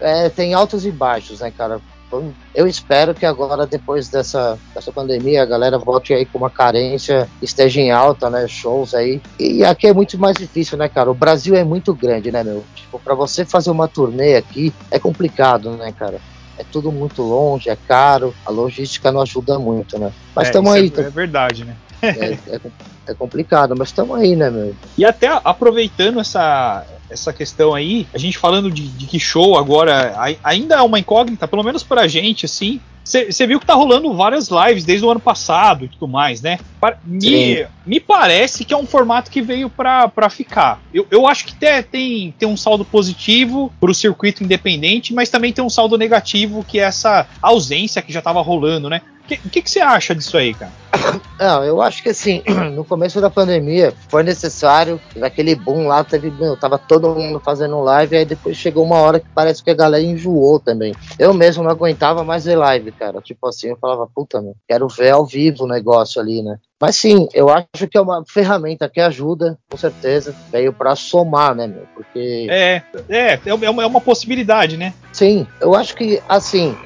é, 0.00 0.28
tem 0.28 0.54
altos 0.54 0.86
e 0.86 0.92
baixos, 0.92 1.40
né, 1.40 1.50
cara? 1.50 1.80
Então, 2.08 2.34
eu 2.54 2.66
espero 2.66 3.14
que 3.14 3.26
agora, 3.26 3.66
depois 3.66 4.08
dessa, 4.08 4.58
dessa 4.74 4.90
pandemia, 4.90 5.42
a 5.42 5.46
galera 5.46 5.78
volte 5.78 6.14
aí 6.14 6.24
com 6.24 6.38
uma 6.38 6.48
carência, 6.48 7.28
esteja 7.42 7.80
em 7.82 7.90
alta, 7.90 8.30
né? 8.30 8.48
Shows 8.48 8.94
aí. 8.94 9.20
E 9.38 9.62
aqui 9.62 9.86
é 9.86 9.92
muito 9.92 10.18
mais 10.18 10.34
difícil, 10.36 10.78
né, 10.78 10.88
cara? 10.88 11.10
O 11.10 11.14
Brasil 11.14 11.54
é 11.54 11.62
muito 11.62 11.94
grande, 11.94 12.32
né, 12.32 12.42
meu? 12.42 12.64
Tipo, 12.74 12.98
pra 12.98 13.14
você 13.14 13.44
fazer 13.44 13.70
uma 13.70 13.86
turnê 13.86 14.36
aqui 14.36 14.72
é 14.90 14.98
complicado, 14.98 15.70
né, 15.72 15.92
cara? 15.92 16.18
É 16.58 16.64
tudo 16.64 16.90
muito 16.90 17.22
longe, 17.22 17.68
é 17.68 17.76
caro, 17.76 18.34
a 18.44 18.50
logística 18.50 19.12
não 19.12 19.20
ajuda 19.20 19.58
muito, 19.58 19.98
né? 19.98 20.10
Mas 20.34 20.48
estamos 20.48 20.74
é, 20.74 20.78
aí. 20.78 20.92
É, 20.96 21.00
é 21.00 21.10
verdade, 21.10 21.64
né? 21.64 21.76
É, 22.02 22.38
é, 22.46 22.60
é 23.08 23.14
complicado, 23.14 23.74
mas 23.76 23.88
estamos 23.88 24.16
aí, 24.16 24.36
né, 24.36 24.50
meu? 24.50 24.74
E 24.96 25.04
até 25.04 25.28
aproveitando 25.44 26.20
essa, 26.20 26.84
essa 27.10 27.32
questão 27.32 27.74
aí, 27.74 28.06
a 28.12 28.18
gente 28.18 28.38
falando 28.38 28.70
de, 28.70 28.86
de 28.88 29.06
que 29.06 29.18
show 29.18 29.56
agora 29.56 30.14
ainda 30.42 30.76
é 30.76 30.82
uma 30.82 30.98
incógnita, 30.98 31.48
pelo 31.48 31.62
menos 31.62 31.82
pra 31.82 32.06
gente, 32.06 32.46
assim. 32.46 32.80
Você 33.02 33.46
viu 33.46 33.58
que 33.58 33.64
tá 33.64 33.72
rolando 33.72 34.12
várias 34.12 34.50
lives 34.50 34.84
desde 34.84 35.06
o 35.06 35.10
ano 35.10 35.18
passado 35.18 35.86
e 35.86 35.88
tudo 35.88 36.06
mais, 36.06 36.42
né? 36.42 36.58
Me, 37.02 37.66
me 37.86 37.98
parece 37.98 38.66
que 38.66 38.74
é 38.74 38.76
um 38.76 38.84
formato 38.84 39.30
que 39.30 39.40
veio 39.40 39.70
pra, 39.70 40.08
pra 40.08 40.28
ficar. 40.28 40.82
Eu, 40.92 41.06
eu 41.10 41.26
acho 41.26 41.46
que 41.46 41.54
tem, 41.54 41.82
tem, 41.82 42.34
tem 42.38 42.46
um 42.46 42.56
saldo 42.56 42.84
positivo 42.84 43.72
pro 43.80 43.94
circuito 43.94 44.44
independente, 44.44 45.14
mas 45.14 45.30
também 45.30 45.54
tem 45.54 45.64
um 45.64 45.70
saldo 45.70 45.96
negativo, 45.96 46.62
que 46.62 46.78
é 46.78 46.82
essa 46.82 47.26
ausência 47.40 48.02
que 48.02 48.12
já 48.12 48.20
tava 48.20 48.42
rolando, 48.42 48.90
né? 48.90 49.00
O 49.28 49.50
que, 49.50 49.62
que, 49.62 49.70
você 49.70 49.80
acha 49.80 50.14
disso 50.14 50.38
aí, 50.38 50.54
cara? 50.54 50.72
Não, 51.38 51.64
eu 51.64 51.82
acho 51.82 52.02
que 52.02 52.08
assim, 52.08 52.42
no 52.72 52.84
começo 52.84 53.20
da 53.20 53.28
pandemia 53.28 53.92
foi 54.08 54.22
necessário, 54.22 55.00
aquele 55.20 55.54
boom 55.54 55.86
lá, 55.86 56.02
teve, 56.02 56.30
meu, 56.30 56.56
tava 56.56 56.78
todo 56.78 57.14
mundo 57.14 57.38
fazendo 57.38 57.80
live, 57.80 58.16
aí 58.16 58.24
depois 58.24 58.56
chegou 58.56 58.84
uma 58.84 58.96
hora 58.96 59.20
que 59.20 59.26
parece 59.34 59.62
que 59.62 59.70
a 59.70 59.74
galera 59.74 60.02
enjoou 60.02 60.58
também. 60.58 60.94
Eu 61.18 61.34
mesmo 61.34 61.62
não 61.62 61.70
aguentava 61.70 62.24
mais 62.24 62.46
ver 62.46 62.56
live, 62.56 62.90
cara. 62.92 63.20
Tipo 63.20 63.48
assim, 63.48 63.68
eu 63.68 63.76
falava, 63.76 64.06
puta, 64.06 64.40
meu, 64.40 64.56
quero 64.66 64.88
ver 64.88 65.10
ao 65.10 65.26
vivo 65.26 65.64
o 65.64 65.68
negócio 65.68 66.20
ali, 66.20 66.42
né? 66.42 66.58
Mas 66.80 66.94
sim, 66.94 67.28
eu 67.34 67.48
acho 67.50 67.88
que 67.90 67.98
é 67.98 68.00
uma 68.00 68.22
ferramenta 68.26 68.88
que 68.88 69.00
ajuda, 69.00 69.58
com 69.68 69.76
certeza, 69.76 70.34
veio 70.50 70.72
para 70.72 70.94
somar, 70.94 71.54
né, 71.54 71.66
meu? 71.66 71.82
Porque. 71.92 72.46
É, 72.48 72.82
é, 73.08 73.40
é 73.44 73.70
uma, 73.70 73.82
é 73.82 73.86
uma 73.86 74.00
possibilidade, 74.00 74.76
né? 74.76 74.94
Sim, 75.12 75.44
eu 75.60 75.74
acho 75.74 75.96
que, 75.96 76.22
assim, 76.28 76.76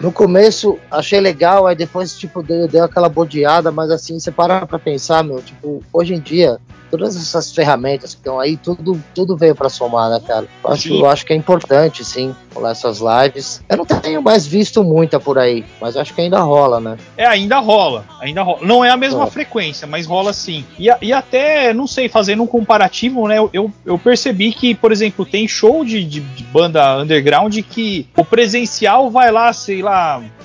no 0.00 0.12
começo 0.12 0.78
achei 0.90 1.20
legal, 1.20 1.66
aí 1.66 1.74
depois, 1.74 2.16
tipo, 2.16 2.42
deu, 2.42 2.68
deu 2.68 2.84
aquela 2.84 3.08
bodeada, 3.08 3.70
mas 3.70 3.90
assim, 3.90 4.18
você 4.18 4.30
para 4.30 4.66
pra 4.66 4.78
pensar, 4.78 5.24
meu, 5.24 5.40
tipo, 5.40 5.82
hoje 5.92 6.14
em 6.14 6.20
dia, 6.20 6.58
todas 6.90 7.16
essas 7.16 7.52
ferramentas 7.52 8.14
que 8.14 8.20
estão 8.20 8.38
aí, 8.38 8.56
tudo, 8.56 9.00
tudo 9.14 9.36
veio 9.36 9.54
para 9.54 9.68
somar, 9.68 10.10
né, 10.10 10.20
cara? 10.26 10.46
Eu 10.64 10.70
acho, 10.70 10.94
eu 10.94 11.06
acho 11.06 11.26
que 11.26 11.32
é 11.32 11.36
importante, 11.36 12.04
sim, 12.04 12.34
rolar 12.54 12.70
essas 12.70 13.00
lives. 13.00 13.62
Eu 13.68 13.76
não 13.76 13.84
tenho 13.84 14.22
mais 14.22 14.46
visto 14.46 14.82
muita 14.82 15.20
por 15.20 15.38
aí, 15.38 15.64
mas 15.80 15.96
acho 15.96 16.14
que 16.14 16.20
ainda 16.20 16.40
rola, 16.40 16.80
né? 16.80 16.96
É, 17.16 17.26
ainda 17.26 17.58
rola, 17.58 18.04
ainda 18.20 18.42
rola. 18.42 18.60
Não 18.62 18.84
é 18.84 18.90
a 18.90 18.96
mesma 18.96 19.24
é. 19.24 19.30
frequência, 19.30 19.86
mas 19.86 20.06
rola 20.06 20.32
sim. 20.32 20.64
E, 20.78 20.88
e 21.02 21.12
até, 21.12 21.72
não 21.72 21.86
sei, 21.86 22.08
fazendo 22.08 22.42
um 22.42 22.46
comparativo, 22.46 23.26
né, 23.28 23.36
eu, 23.52 23.70
eu 23.84 23.98
percebi 23.98 24.52
que, 24.52 24.74
por 24.74 24.92
exemplo, 24.92 25.24
tem 25.24 25.46
show 25.46 25.84
de, 25.84 26.04
de, 26.04 26.20
de 26.20 26.44
banda 26.44 26.98
underground 26.98 27.56
que 27.58 28.08
o 28.16 28.24
presencial 28.24 29.10
vai 29.10 29.30
lá, 29.30 29.52
sei 29.52 29.82
lá, 29.82 29.85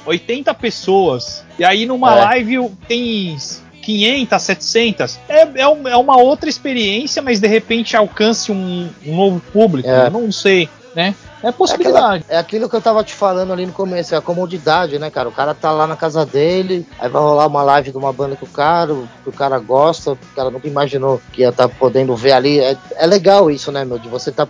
80 0.06 0.54
pessoas. 0.54 1.44
E 1.58 1.64
aí 1.64 1.86
numa 1.86 2.16
é. 2.16 2.24
live 2.26 2.70
tem 2.88 3.38
500, 3.82 4.42
700. 4.42 5.20
É, 5.28 5.42
é, 5.42 5.62
é, 5.62 5.98
uma 5.98 6.18
outra 6.18 6.50
experiência, 6.50 7.22
mas 7.22 7.40
de 7.40 7.48
repente 7.48 7.98
alcance 7.98 8.52
um, 8.52 8.90
um 9.06 9.16
novo 9.16 9.42
público. 9.52 9.90
É. 9.90 10.10
Não 10.10 10.32
sei, 10.32 10.70
né? 10.96 11.16
É 11.44 11.52
possibilidade. 11.52 12.24
É, 12.30 12.38
aquela, 12.38 12.38
é, 12.38 12.38
aquilo 12.38 12.70
que 12.70 12.76
eu 12.76 12.82
tava 12.82 13.04
te 13.04 13.14
falando 13.14 13.52
ali 13.52 13.66
no 13.66 13.74
começo, 13.74 14.14
é 14.14 14.18
a 14.18 14.22
comodidade, 14.22 15.00
né, 15.00 15.10
cara? 15.10 15.28
O 15.28 15.32
cara 15.32 15.56
tá 15.56 15.72
lá 15.72 15.88
na 15.88 15.96
casa 15.96 16.24
dele, 16.24 16.86
aí 17.00 17.10
vai 17.10 17.22
rolar 17.22 17.48
uma 17.48 17.64
live 17.64 17.92
de 17.92 17.98
uma 17.98 18.14
banda 18.14 18.36
que 18.36 18.44
o 18.44 18.48
cara, 18.48 18.96
que 19.24 19.30
o 19.30 19.34
cara 19.34 19.58
gosta, 19.58 20.12
o 20.12 20.18
cara 20.36 20.52
nunca 20.52 20.68
imaginou 20.68 21.20
que 21.34 21.42
ia 21.42 21.50
estar 21.50 21.68
tá 21.68 21.76
podendo 21.80 22.16
ver 22.16 22.34
ali. 22.34 22.60
É, 22.60 22.78
é 22.96 23.08
legal 23.08 23.50
isso, 23.50 23.72
né, 23.72 23.84
meu? 23.84 23.98
De 23.98 24.08
você 24.08 24.32
tá 24.32 24.46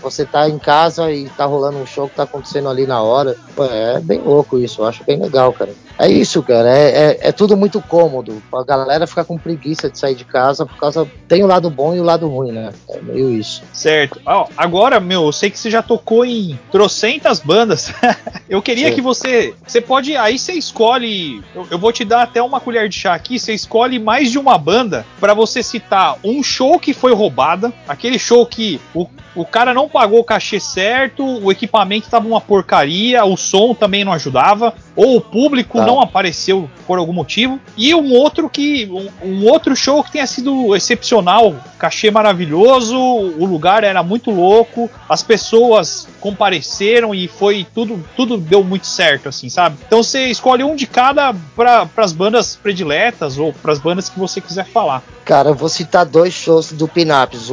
você 0.00 0.24
tá 0.24 0.48
em 0.48 0.58
casa 0.58 1.10
e 1.10 1.28
tá 1.30 1.44
rolando 1.44 1.78
um 1.78 1.86
show 1.86 2.08
que 2.08 2.16
tá 2.16 2.24
acontecendo 2.24 2.68
ali 2.68 2.86
na 2.86 3.02
hora. 3.02 3.36
Pô, 3.54 3.64
é 3.64 4.00
bem 4.00 4.20
louco 4.20 4.58
isso, 4.58 4.82
eu 4.82 4.86
acho 4.86 5.04
bem 5.04 5.20
legal, 5.20 5.52
cara. 5.52 5.70
É 5.98 6.08
isso, 6.08 6.42
cara, 6.42 6.68
é, 6.68 6.90
é, 6.90 7.18
é, 7.28 7.32
tudo 7.32 7.56
muito 7.56 7.80
cômodo. 7.80 8.42
A 8.52 8.62
galera 8.62 9.06
ficar 9.06 9.24
com 9.24 9.38
preguiça 9.38 9.88
de 9.88 9.98
sair 9.98 10.14
de 10.14 10.24
casa 10.24 10.66
por 10.66 10.76
causa. 10.76 11.10
Tem 11.26 11.42
o 11.42 11.46
lado 11.46 11.70
bom 11.70 11.94
e 11.94 12.00
o 12.00 12.04
lado 12.04 12.28
ruim, 12.28 12.52
né? 12.52 12.70
É 12.90 13.00
meio 13.00 13.30
isso. 13.30 13.62
Certo. 13.72 14.20
Oh, 14.26 14.44
agora, 14.56 15.00
meu, 15.00 15.24
eu 15.24 15.32
sei 15.32 15.50
que 15.50 15.58
você 15.58 15.70
já 15.70 15.82
tocou 15.82 16.24
em 16.24 16.58
trocentas 16.70 17.40
bandas. 17.40 17.92
eu 18.48 18.60
queria 18.60 18.90
Sim. 18.90 18.94
que 18.94 19.00
você. 19.00 19.54
Você 19.66 19.80
pode. 19.80 20.14
Aí 20.16 20.38
você 20.38 20.52
escolhe. 20.52 21.42
Eu, 21.54 21.66
eu, 21.70 21.78
vou 21.78 21.92
te 21.92 22.04
dar 22.04 22.22
até 22.22 22.42
uma 22.42 22.60
colher 22.60 22.88
de 22.90 22.96
chá 22.96 23.14
aqui. 23.14 23.38
Você 23.38 23.54
escolhe 23.54 23.98
mais 23.98 24.30
de 24.30 24.38
uma 24.38 24.58
banda 24.58 25.06
para 25.18 25.32
você 25.32 25.62
citar 25.62 26.18
um 26.22 26.42
show 26.42 26.78
que 26.78 26.92
foi 26.92 27.14
roubada. 27.14 27.72
Aquele 27.88 28.18
show 28.18 28.44
que 28.44 28.78
o, 28.94 29.06
o 29.36 29.44
cara 29.44 29.74
não 29.74 29.88
pagou 29.88 30.18
o 30.20 30.24
cachê 30.24 30.58
certo, 30.58 31.24
o 31.24 31.52
equipamento 31.52 32.06
estava 32.06 32.26
uma 32.26 32.40
porcaria, 32.40 33.24
o 33.24 33.36
som 33.36 33.74
também 33.74 34.02
não 34.02 34.12
ajudava, 34.12 34.74
ou 34.96 35.18
o 35.18 35.20
público 35.20 35.78
tá. 35.78 35.86
não 35.86 36.00
apareceu 36.00 36.68
por 36.86 36.98
algum 36.98 37.12
motivo, 37.12 37.60
e 37.76 37.94
um 37.94 38.12
outro 38.12 38.48
que 38.48 38.86
um, 38.86 39.28
um, 39.28 39.46
outro 39.46 39.74
show 39.74 40.02
que 40.02 40.12
tenha 40.12 40.26
sido 40.26 40.74
excepcional, 40.74 41.54
cachê 41.78 42.10
maravilhoso, 42.10 42.96
o 42.96 43.44
lugar 43.44 43.84
era 43.84 44.02
muito 44.02 44.30
louco, 44.30 44.90
as 45.08 45.22
pessoas 45.22 46.08
compareceram 46.20 47.14
e 47.14 47.28
foi 47.28 47.66
tudo 47.74 48.04
tudo 48.16 48.36
deu 48.36 48.62
muito 48.62 48.86
certo 48.86 49.28
assim, 49.28 49.48
sabe? 49.48 49.76
Então 49.86 50.02
você 50.02 50.26
escolhe 50.26 50.62
um 50.62 50.76
de 50.76 50.86
cada 50.86 51.34
para 51.54 51.88
as 51.96 52.12
bandas 52.12 52.56
prediletas 52.56 53.38
ou 53.38 53.52
para 53.52 53.72
as 53.72 53.78
bandas 53.78 54.08
que 54.08 54.18
você 54.18 54.40
quiser 54.40 54.66
falar. 54.66 55.02
Cara, 55.24 55.50
eu 55.50 55.54
vou 55.54 55.68
citar 55.68 56.06
dois 56.06 56.32
shows 56.32 56.72
do 56.72 56.86
Pinaps, 56.86 57.52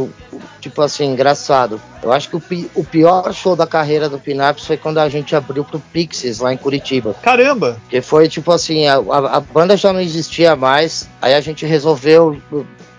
tipo 0.60 0.82
assim, 0.82 1.06
engraçado. 1.06 1.82
Eu 2.02 2.12
acho 2.12 2.30
que 2.30 2.36
o, 2.36 2.42
o 2.76 2.84
pior 2.84 3.34
show 3.34 3.56
da 3.56 3.66
carreira 3.66 4.08
do 4.08 4.20
Pinaps 4.20 4.66
foi 4.66 4.78
quando 4.78 4.98
a 4.98 5.10
gente 5.10 5.36
abriu 5.36 5.64
pro 5.64 5.80
Pixies 5.80 6.40
lá 6.40 6.54
em 6.54 6.58
Curitiba. 6.58 7.16
Caramba! 7.22 7.78
Que 7.90 8.02
foi 8.02 8.30
tipo 8.30 8.52
assim, 8.52 8.88
a, 8.88 8.96
a, 8.96 9.18
a 9.28 9.40
banda 9.40 9.78
já 9.78 9.94
não 9.94 10.02
existia 10.02 10.56
mais, 10.56 11.10
aí 11.22 11.34
a 11.34 11.42
gente 11.42 11.66
resolveu 11.66 12.38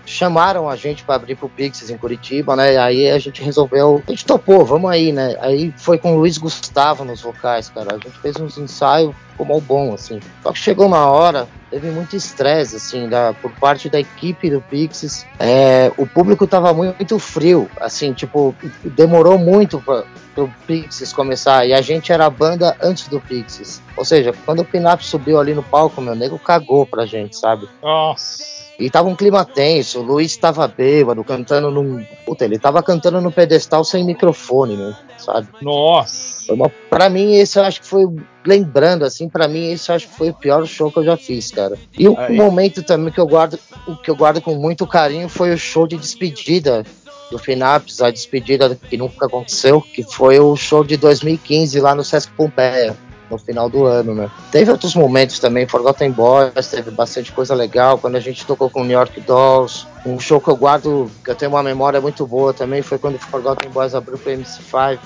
chamaram 0.05 0.69
a 0.69 0.75
gente 0.75 1.03
para 1.03 1.15
abrir 1.15 1.35
pro 1.35 1.49
Pixies 1.49 1.89
em 1.89 1.97
Curitiba, 1.97 2.55
né? 2.55 2.77
Aí 2.77 3.09
a 3.09 3.19
gente 3.19 3.41
resolveu, 3.41 4.03
a 4.07 4.11
gente 4.11 4.25
topou, 4.25 4.65
vamos 4.65 4.89
aí, 4.89 5.11
né? 5.11 5.35
Aí 5.39 5.73
foi 5.77 5.97
com 5.97 6.13
o 6.13 6.19
Luiz 6.19 6.37
Gustavo 6.37 7.03
nos 7.03 7.21
vocais, 7.21 7.69
cara. 7.69 7.95
A 7.95 7.97
gente 7.97 8.17
fez 8.19 8.35
uns 8.37 8.57
ensaios, 8.57 9.15
ficou 9.31 9.45
mal 9.45 9.61
bom, 9.61 9.93
assim. 9.93 10.19
Só 10.43 10.51
que 10.51 10.59
chegou 10.59 10.87
uma 10.87 11.05
hora, 11.09 11.47
teve 11.69 11.89
muito 11.89 12.15
estresse, 12.15 12.75
assim, 12.75 13.09
da, 13.09 13.33
por 13.33 13.51
parte 13.53 13.89
da 13.89 13.99
equipe 13.99 14.49
do 14.49 14.61
Pixies. 14.61 15.25
É, 15.39 15.91
o 15.97 16.05
público 16.05 16.47
tava 16.47 16.73
muito 16.73 17.19
frio, 17.19 17.69
assim, 17.79 18.13
tipo, 18.13 18.55
demorou 18.83 19.37
muito 19.37 19.81
pra, 19.81 20.03
pro 20.33 20.49
Pixies 20.67 21.11
começar. 21.11 21.65
E 21.65 21.73
a 21.73 21.81
gente 21.81 22.11
era 22.11 22.25
a 22.25 22.29
banda 22.29 22.75
antes 22.81 23.07
do 23.07 23.19
Pixies. 23.19 23.81
Ou 23.97 24.05
seja, 24.05 24.33
quando 24.45 24.59
o 24.59 24.65
Pinap 24.65 25.01
subiu 25.01 25.39
ali 25.39 25.53
no 25.53 25.63
palco, 25.63 26.01
meu 26.01 26.15
nego 26.15 26.39
cagou 26.39 26.85
pra 26.85 27.05
gente, 27.05 27.37
sabe? 27.37 27.67
Nossa. 27.81 28.54
E 28.77 28.89
tava 28.89 29.07
um 29.07 29.15
clima 29.15 29.45
tenso, 29.45 29.99
o 29.99 30.03
Luiz 30.03 30.31
estava 30.31 30.67
bêbado, 30.67 31.23
cantando 31.23 31.71
num. 31.71 32.05
Puta, 32.25 32.43
ele 32.43 32.59
tava 32.59 32.83
cantando 32.83 33.21
no 33.21 33.31
pedestal 33.31 33.83
sem 33.85 34.03
microfone, 34.03 34.75
né? 34.75 34.97
Sabe? 35.17 35.47
Nossa! 35.61 36.53
Uma... 36.53 36.69
Pra 36.89 37.09
mim, 37.09 37.35
esse 37.35 37.57
eu 37.57 37.63
acho 37.63 37.81
que 37.81 37.87
foi. 37.87 38.05
Lembrando, 38.45 39.05
assim, 39.05 39.29
para 39.29 39.47
mim, 39.47 39.71
esse 39.71 39.89
eu 39.89 39.95
acho 39.95 40.07
que 40.09 40.17
foi 40.17 40.29
o 40.29 40.33
pior 40.33 40.65
show 40.65 40.91
que 40.91 40.99
eu 40.99 41.05
já 41.05 41.15
fiz, 41.15 41.51
cara. 41.51 41.77
E 41.97 42.07
o 42.07 42.17
Aí. 42.19 42.35
momento 42.35 42.83
também 42.83 43.13
que 43.13 43.19
eu 43.19 43.27
guardo, 43.27 43.57
que 44.03 44.11
eu 44.11 44.15
guardo 44.15 44.41
com 44.41 44.55
muito 44.55 44.85
carinho 44.85 45.29
foi 45.29 45.53
o 45.53 45.57
show 45.57 45.87
de 45.87 45.95
despedida 45.95 46.83
do 47.31 47.39
Finaps, 47.39 48.01
a 48.01 48.11
despedida 48.11 48.75
que 48.75 48.97
nunca 48.97 49.25
aconteceu, 49.25 49.81
que 49.81 50.03
foi 50.03 50.39
o 50.39 50.55
show 50.55 50.83
de 50.83 50.97
2015 50.97 51.79
lá 51.79 51.95
no 51.95 52.03
Sesc 52.03 52.31
Pompeia 52.33 52.95
no 53.29 53.37
final 53.37 53.69
do 53.69 53.85
ano, 53.85 54.13
né? 54.13 54.29
Teve 54.51 54.71
outros 54.71 54.95
momentos 54.95 55.39
também, 55.39 55.67
Forgotten 55.67 56.11
Boys, 56.11 56.67
teve 56.69 56.91
bastante 56.91 57.31
coisa 57.31 57.55
legal, 57.55 57.97
quando 57.97 58.15
a 58.15 58.19
gente 58.19 58.45
tocou 58.45 58.69
com 58.69 58.83
New 58.83 58.97
York 58.97 59.19
Dolls, 59.21 59.87
Um 60.05 60.19
show 60.19 60.39
que 60.39 60.49
eu 60.49 60.55
guardo, 60.55 61.09
que 61.23 61.31
eu 61.31 61.35
tenho 61.35 61.51
uma 61.51 61.63
memória 61.63 61.99
muito 61.99 62.27
boa 62.27 62.53
também, 62.53 62.81
foi 62.81 62.99
quando 62.99 63.15
o 63.15 63.19
Forgotten 63.19 63.71
Boys 63.71 63.95
abriu 63.95 64.17
pro 64.17 64.31
MC5. 64.31 64.99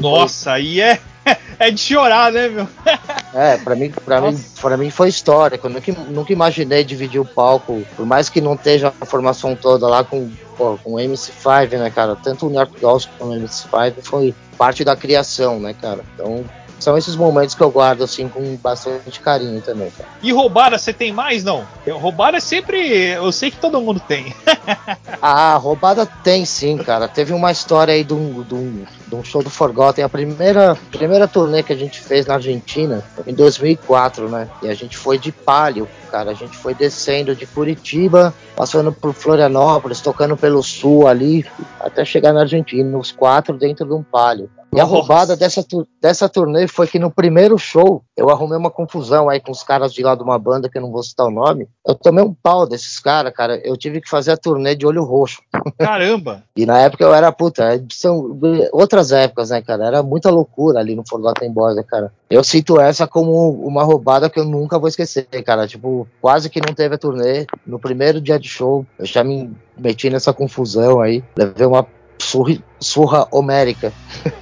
Nossa, 0.00 0.52
aí 0.52 0.80
é, 0.80 0.98
é 1.58 1.70
de 1.70 1.78
chorar, 1.78 2.32
né, 2.32 2.48
meu? 2.48 2.66
é, 3.34 3.58
pra 3.58 3.74
mim, 3.74 3.90
pra 3.90 4.20
mim, 4.20 4.44
pra 4.60 4.76
mim 4.76 4.90
foi 4.90 5.08
histórico. 5.08 5.66
Eu 5.66 5.70
nunca, 5.70 5.92
nunca 6.08 6.32
imaginei 6.32 6.84
dividir 6.84 7.20
o 7.20 7.24
palco, 7.24 7.82
por 7.94 8.06
mais 8.06 8.30
que 8.30 8.40
não 8.40 8.54
esteja 8.54 8.94
a 8.98 9.04
formação 9.04 9.54
toda 9.54 9.86
lá 9.86 10.02
com, 10.02 10.30
pô, 10.56 10.78
com 10.82 10.94
o 10.94 10.96
MC5, 10.96 11.78
né, 11.78 11.90
cara? 11.90 12.16
Tanto 12.16 12.46
o 12.46 12.48
New 12.48 12.58
York 12.58 12.80
Dolls 12.80 13.08
como 13.18 13.32
o 13.32 13.36
MC5 13.36 13.94
foi 14.02 14.34
parte 14.56 14.84
da 14.84 14.96
criação, 14.96 15.60
né, 15.60 15.74
cara? 15.74 16.00
Então 16.14 16.44
são 16.78 16.96
esses 16.96 17.16
momentos 17.16 17.54
que 17.54 17.62
eu 17.62 17.70
guardo 17.70 18.04
assim 18.04 18.28
com 18.28 18.56
bastante 18.56 19.20
carinho 19.20 19.60
também. 19.60 19.90
Cara. 19.90 20.08
E 20.22 20.32
roubada, 20.32 20.78
você 20.78 20.92
tem 20.92 21.12
mais 21.12 21.42
não? 21.42 21.66
Roubada 21.86 22.36
é 22.36 22.40
sempre, 22.40 22.78
eu 23.08 23.30
sei 23.32 23.50
que 23.50 23.56
todo 23.56 23.80
mundo 23.80 24.00
tem. 24.00 24.34
ah, 25.20 25.56
roubada 25.56 26.06
tem 26.06 26.44
sim, 26.44 26.76
cara. 26.76 27.08
Teve 27.08 27.32
uma 27.32 27.50
história 27.50 27.94
aí 27.94 28.04
de 28.04 28.14
um, 28.14 28.42
de 28.42 28.54
um, 28.54 28.84
de 29.06 29.14
um 29.14 29.24
show 29.24 29.42
do 29.42 29.50
Forgotten, 29.50 30.04
a 30.04 30.08
primeira, 30.08 30.76
primeira 30.90 31.26
turnê 31.26 31.62
que 31.62 31.72
a 31.72 31.76
gente 31.76 32.00
fez 32.00 32.26
na 32.26 32.34
Argentina 32.34 33.02
em 33.26 33.34
2004, 33.34 34.28
né? 34.28 34.48
E 34.62 34.68
a 34.68 34.74
gente 34.74 34.96
foi 34.96 35.18
de 35.18 35.32
palio, 35.32 35.88
cara. 36.10 36.30
A 36.30 36.34
gente 36.34 36.56
foi 36.56 36.74
descendo 36.74 37.34
de 37.34 37.46
Curitiba, 37.46 38.34
passando 38.54 38.92
por 38.92 39.12
Florianópolis, 39.12 40.00
tocando 40.00 40.36
pelo 40.36 40.62
sul 40.62 41.06
ali, 41.06 41.44
até 41.80 42.04
chegar 42.04 42.32
na 42.32 42.40
Argentina, 42.40 42.96
os 42.98 43.12
quatro 43.12 43.56
dentro 43.56 43.86
de 43.86 43.94
um 43.94 44.02
palio. 44.02 44.50
E 44.74 44.80
a 44.80 44.84
roubada 44.84 45.36
dessa, 45.36 45.64
dessa 46.00 46.28
turnê 46.28 46.68
foi 46.68 46.86
que 46.86 46.98
no 46.98 47.10
primeiro 47.10 47.56
show 47.56 48.02
eu 48.16 48.28
arrumei 48.30 48.58
uma 48.58 48.70
confusão 48.70 49.28
aí 49.28 49.40
com 49.40 49.50
os 49.50 49.62
caras 49.62 49.92
de 49.92 50.02
lá 50.02 50.14
de 50.14 50.22
uma 50.22 50.38
banda 50.38 50.68
que 50.68 50.76
eu 50.76 50.82
não 50.82 50.90
vou 50.90 51.02
citar 51.02 51.26
o 51.26 51.30
nome. 51.30 51.68
Eu 51.86 51.94
tomei 51.94 52.22
um 52.22 52.34
pau 52.34 52.66
desses 52.66 52.98
caras, 52.98 53.32
cara. 53.32 53.60
Eu 53.64 53.76
tive 53.76 54.00
que 54.00 54.08
fazer 54.08 54.32
a 54.32 54.36
turnê 54.36 54.74
de 54.74 54.86
olho 54.86 55.02
roxo. 55.02 55.40
Caramba! 55.78 56.42
e 56.56 56.66
na 56.66 56.78
época 56.78 57.04
eu 57.04 57.14
era, 57.14 57.30
puta, 57.32 57.74
é, 57.74 57.82
são 57.90 58.38
outras 58.72 59.12
épocas, 59.12 59.50
né, 59.50 59.62
cara? 59.62 59.86
Era 59.86 60.02
muita 60.02 60.30
loucura 60.30 60.80
ali 60.80 60.94
no 60.94 61.06
Forgotten 61.08 61.52
Boys, 61.52 61.76
né, 61.76 61.82
cara? 61.82 62.12
Eu 62.28 62.42
cito 62.42 62.80
essa 62.80 63.06
como 63.06 63.50
uma 63.50 63.84
roubada 63.84 64.28
que 64.28 64.38
eu 64.38 64.44
nunca 64.44 64.78
vou 64.78 64.88
esquecer, 64.88 65.26
cara. 65.44 65.66
Tipo, 65.66 66.06
quase 66.20 66.50
que 66.50 66.60
não 66.60 66.74
teve 66.74 66.94
a 66.94 66.98
turnê. 66.98 67.46
No 67.66 67.78
primeiro 67.78 68.20
dia 68.20 68.38
de 68.38 68.48
show, 68.48 68.84
eu 68.98 69.06
já 69.06 69.22
me 69.22 69.50
meti 69.78 70.10
nessa 70.10 70.32
confusão 70.32 71.00
aí. 71.00 71.22
Levei 71.36 71.66
uma 71.66 71.86
surra, 72.18 72.56
surra 72.80 73.28
homérica. 73.30 73.92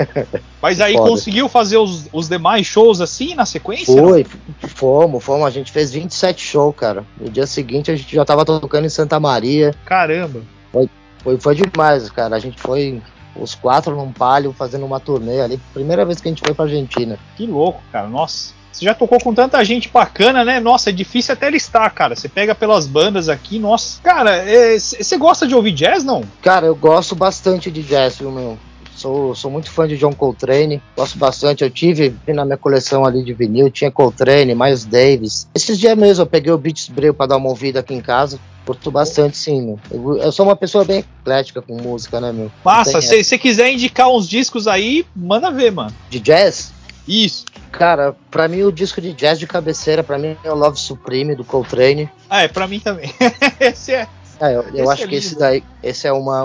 Mas 0.60 0.80
aí 0.80 0.94
Foda. 0.94 1.10
conseguiu 1.10 1.48
fazer 1.48 1.76
os, 1.76 2.08
os 2.12 2.28
demais 2.28 2.66
shows 2.66 3.00
assim 3.00 3.34
na 3.34 3.44
sequência? 3.44 3.94
Foi, 3.94 4.26
não? 4.62 4.68
fomos, 4.68 5.24
fomos. 5.24 5.46
A 5.46 5.50
gente 5.50 5.70
fez 5.70 5.92
27 5.92 6.42
shows, 6.42 6.74
cara. 6.76 7.04
No 7.20 7.30
dia 7.30 7.46
seguinte 7.46 7.90
a 7.90 7.96
gente 7.96 8.14
já 8.14 8.24
tava 8.24 8.44
tocando 8.44 8.86
em 8.86 8.90
Santa 8.90 9.20
Maria. 9.20 9.74
Caramba! 9.84 10.40
Foi, 10.72 10.88
foi, 11.22 11.40
foi 11.40 11.54
demais, 11.54 12.10
cara. 12.10 12.36
A 12.36 12.38
gente 12.38 12.60
foi 12.60 13.02
os 13.36 13.54
quatro 13.54 13.96
num 13.96 14.12
palio 14.12 14.52
fazendo 14.52 14.86
uma 14.86 15.00
turnê 15.00 15.40
ali. 15.40 15.60
Primeira 15.72 16.04
vez 16.04 16.20
que 16.20 16.28
a 16.28 16.30
gente 16.30 16.42
foi 16.44 16.54
pra 16.54 16.64
Argentina. 16.64 17.18
Que 17.36 17.46
louco, 17.46 17.82
cara. 17.90 18.08
Nossa. 18.08 18.54
Você 18.74 18.84
já 18.84 18.92
tocou 18.92 19.20
com 19.20 19.32
tanta 19.32 19.64
gente 19.64 19.88
bacana, 19.88 20.44
né? 20.44 20.58
Nossa, 20.58 20.90
é 20.90 20.92
difícil 20.92 21.32
até 21.32 21.48
listar, 21.48 21.92
cara. 21.94 22.16
Você 22.16 22.28
pega 22.28 22.54
pelas 22.56 22.88
bandas 22.88 23.28
aqui, 23.28 23.58
nossa. 23.58 24.00
Cara, 24.02 24.44
você 24.76 25.14
é, 25.14 25.18
gosta 25.18 25.46
de 25.46 25.54
ouvir 25.54 25.70
jazz, 25.70 26.02
não? 26.02 26.24
Cara, 26.42 26.66
eu 26.66 26.74
gosto 26.74 27.14
bastante 27.14 27.70
de 27.70 27.82
jazz, 27.84 28.18
viu, 28.18 28.32
meu? 28.32 28.58
Sou, 28.96 29.34
sou 29.34 29.50
muito 29.50 29.70
fã 29.70 29.86
de 29.86 29.96
John 29.96 30.12
Coltrane, 30.12 30.82
gosto 30.96 31.18
bastante. 31.18 31.62
Eu 31.62 31.70
tive 31.70 32.14
na 32.26 32.44
minha 32.44 32.56
coleção 32.56 33.04
ali 33.04 33.22
de 33.22 33.32
vinil, 33.32 33.70
tinha 33.70 33.90
Coltrane, 33.90 34.54
Miles 34.54 34.84
Davis. 34.84 35.48
Esses 35.54 35.78
dias 35.78 35.96
mesmo 35.96 36.22
eu 36.22 36.26
peguei 36.26 36.52
o 36.52 36.58
Beats 36.58 36.88
Braille 36.88 37.14
para 37.14 37.26
dar 37.26 37.36
uma 37.36 37.48
ouvida 37.48 37.80
aqui 37.80 37.94
em 37.94 38.00
casa. 38.00 38.40
Curto 38.66 38.90
bastante, 38.90 39.36
sim. 39.36 39.76
Eu, 39.90 40.16
eu, 40.16 40.32
sou 40.32 40.46
uma 40.46 40.56
pessoa 40.56 40.84
bem 40.84 41.00
eclética 41.00 41.60
com 41.60 41.76
música, 41.76 42.20
né, 42.20 42.32
meu? 42.32 42.50
Massa, 42.64 43.00
se 43.00 43.22
você 43.22 43.36
quiser 43.36 43.70
indicar 43.70 44.08
uns 44.08 44.28
discos 44.28 44.66
aí, 44.66 45.04
manda 45.14 45.50
ver, 45.50 45.70
mano. 45.70 45.94
De 46.08 46.18
jazz? 46.18 46.72
Isso. 47.06 47.44
Cara, 47.78 48.14
pra 48.30 48.46
mim 48.46 48.62
o 48.62 48.72
disco 48.72 49.00
de 49.00 49.12
jazz 49.12 49.38
de 49.38 49.46
cabeceira, 49.46 50.02
pra 50.02 50.18
mim 50.18 50.36
é 50.42 50.50
o 50.50 50.54
Love 50.54 50.78
Supreme 50.78 51.34
do 51.34 51.44
Coltrane. 51.44 52.08
Ah, 52.30 52.42
é, 52.42 52.48
pra 52.48 52.68
mim 52.68 52.78
também. 52.78 53.12
esse 53.60 53.92
é. 53.92 54.08
é 54.40 54.56
eu, 54.56 54.62
eu 54.74 54.90
acho 54.90 55.04
é 55.04 55.06
que 55.08 55.16
esse 55.16 55.36
daí, 55.36 55.64
esse 55.82 56.06
é 56.06 56.12
uma 56.12 56.44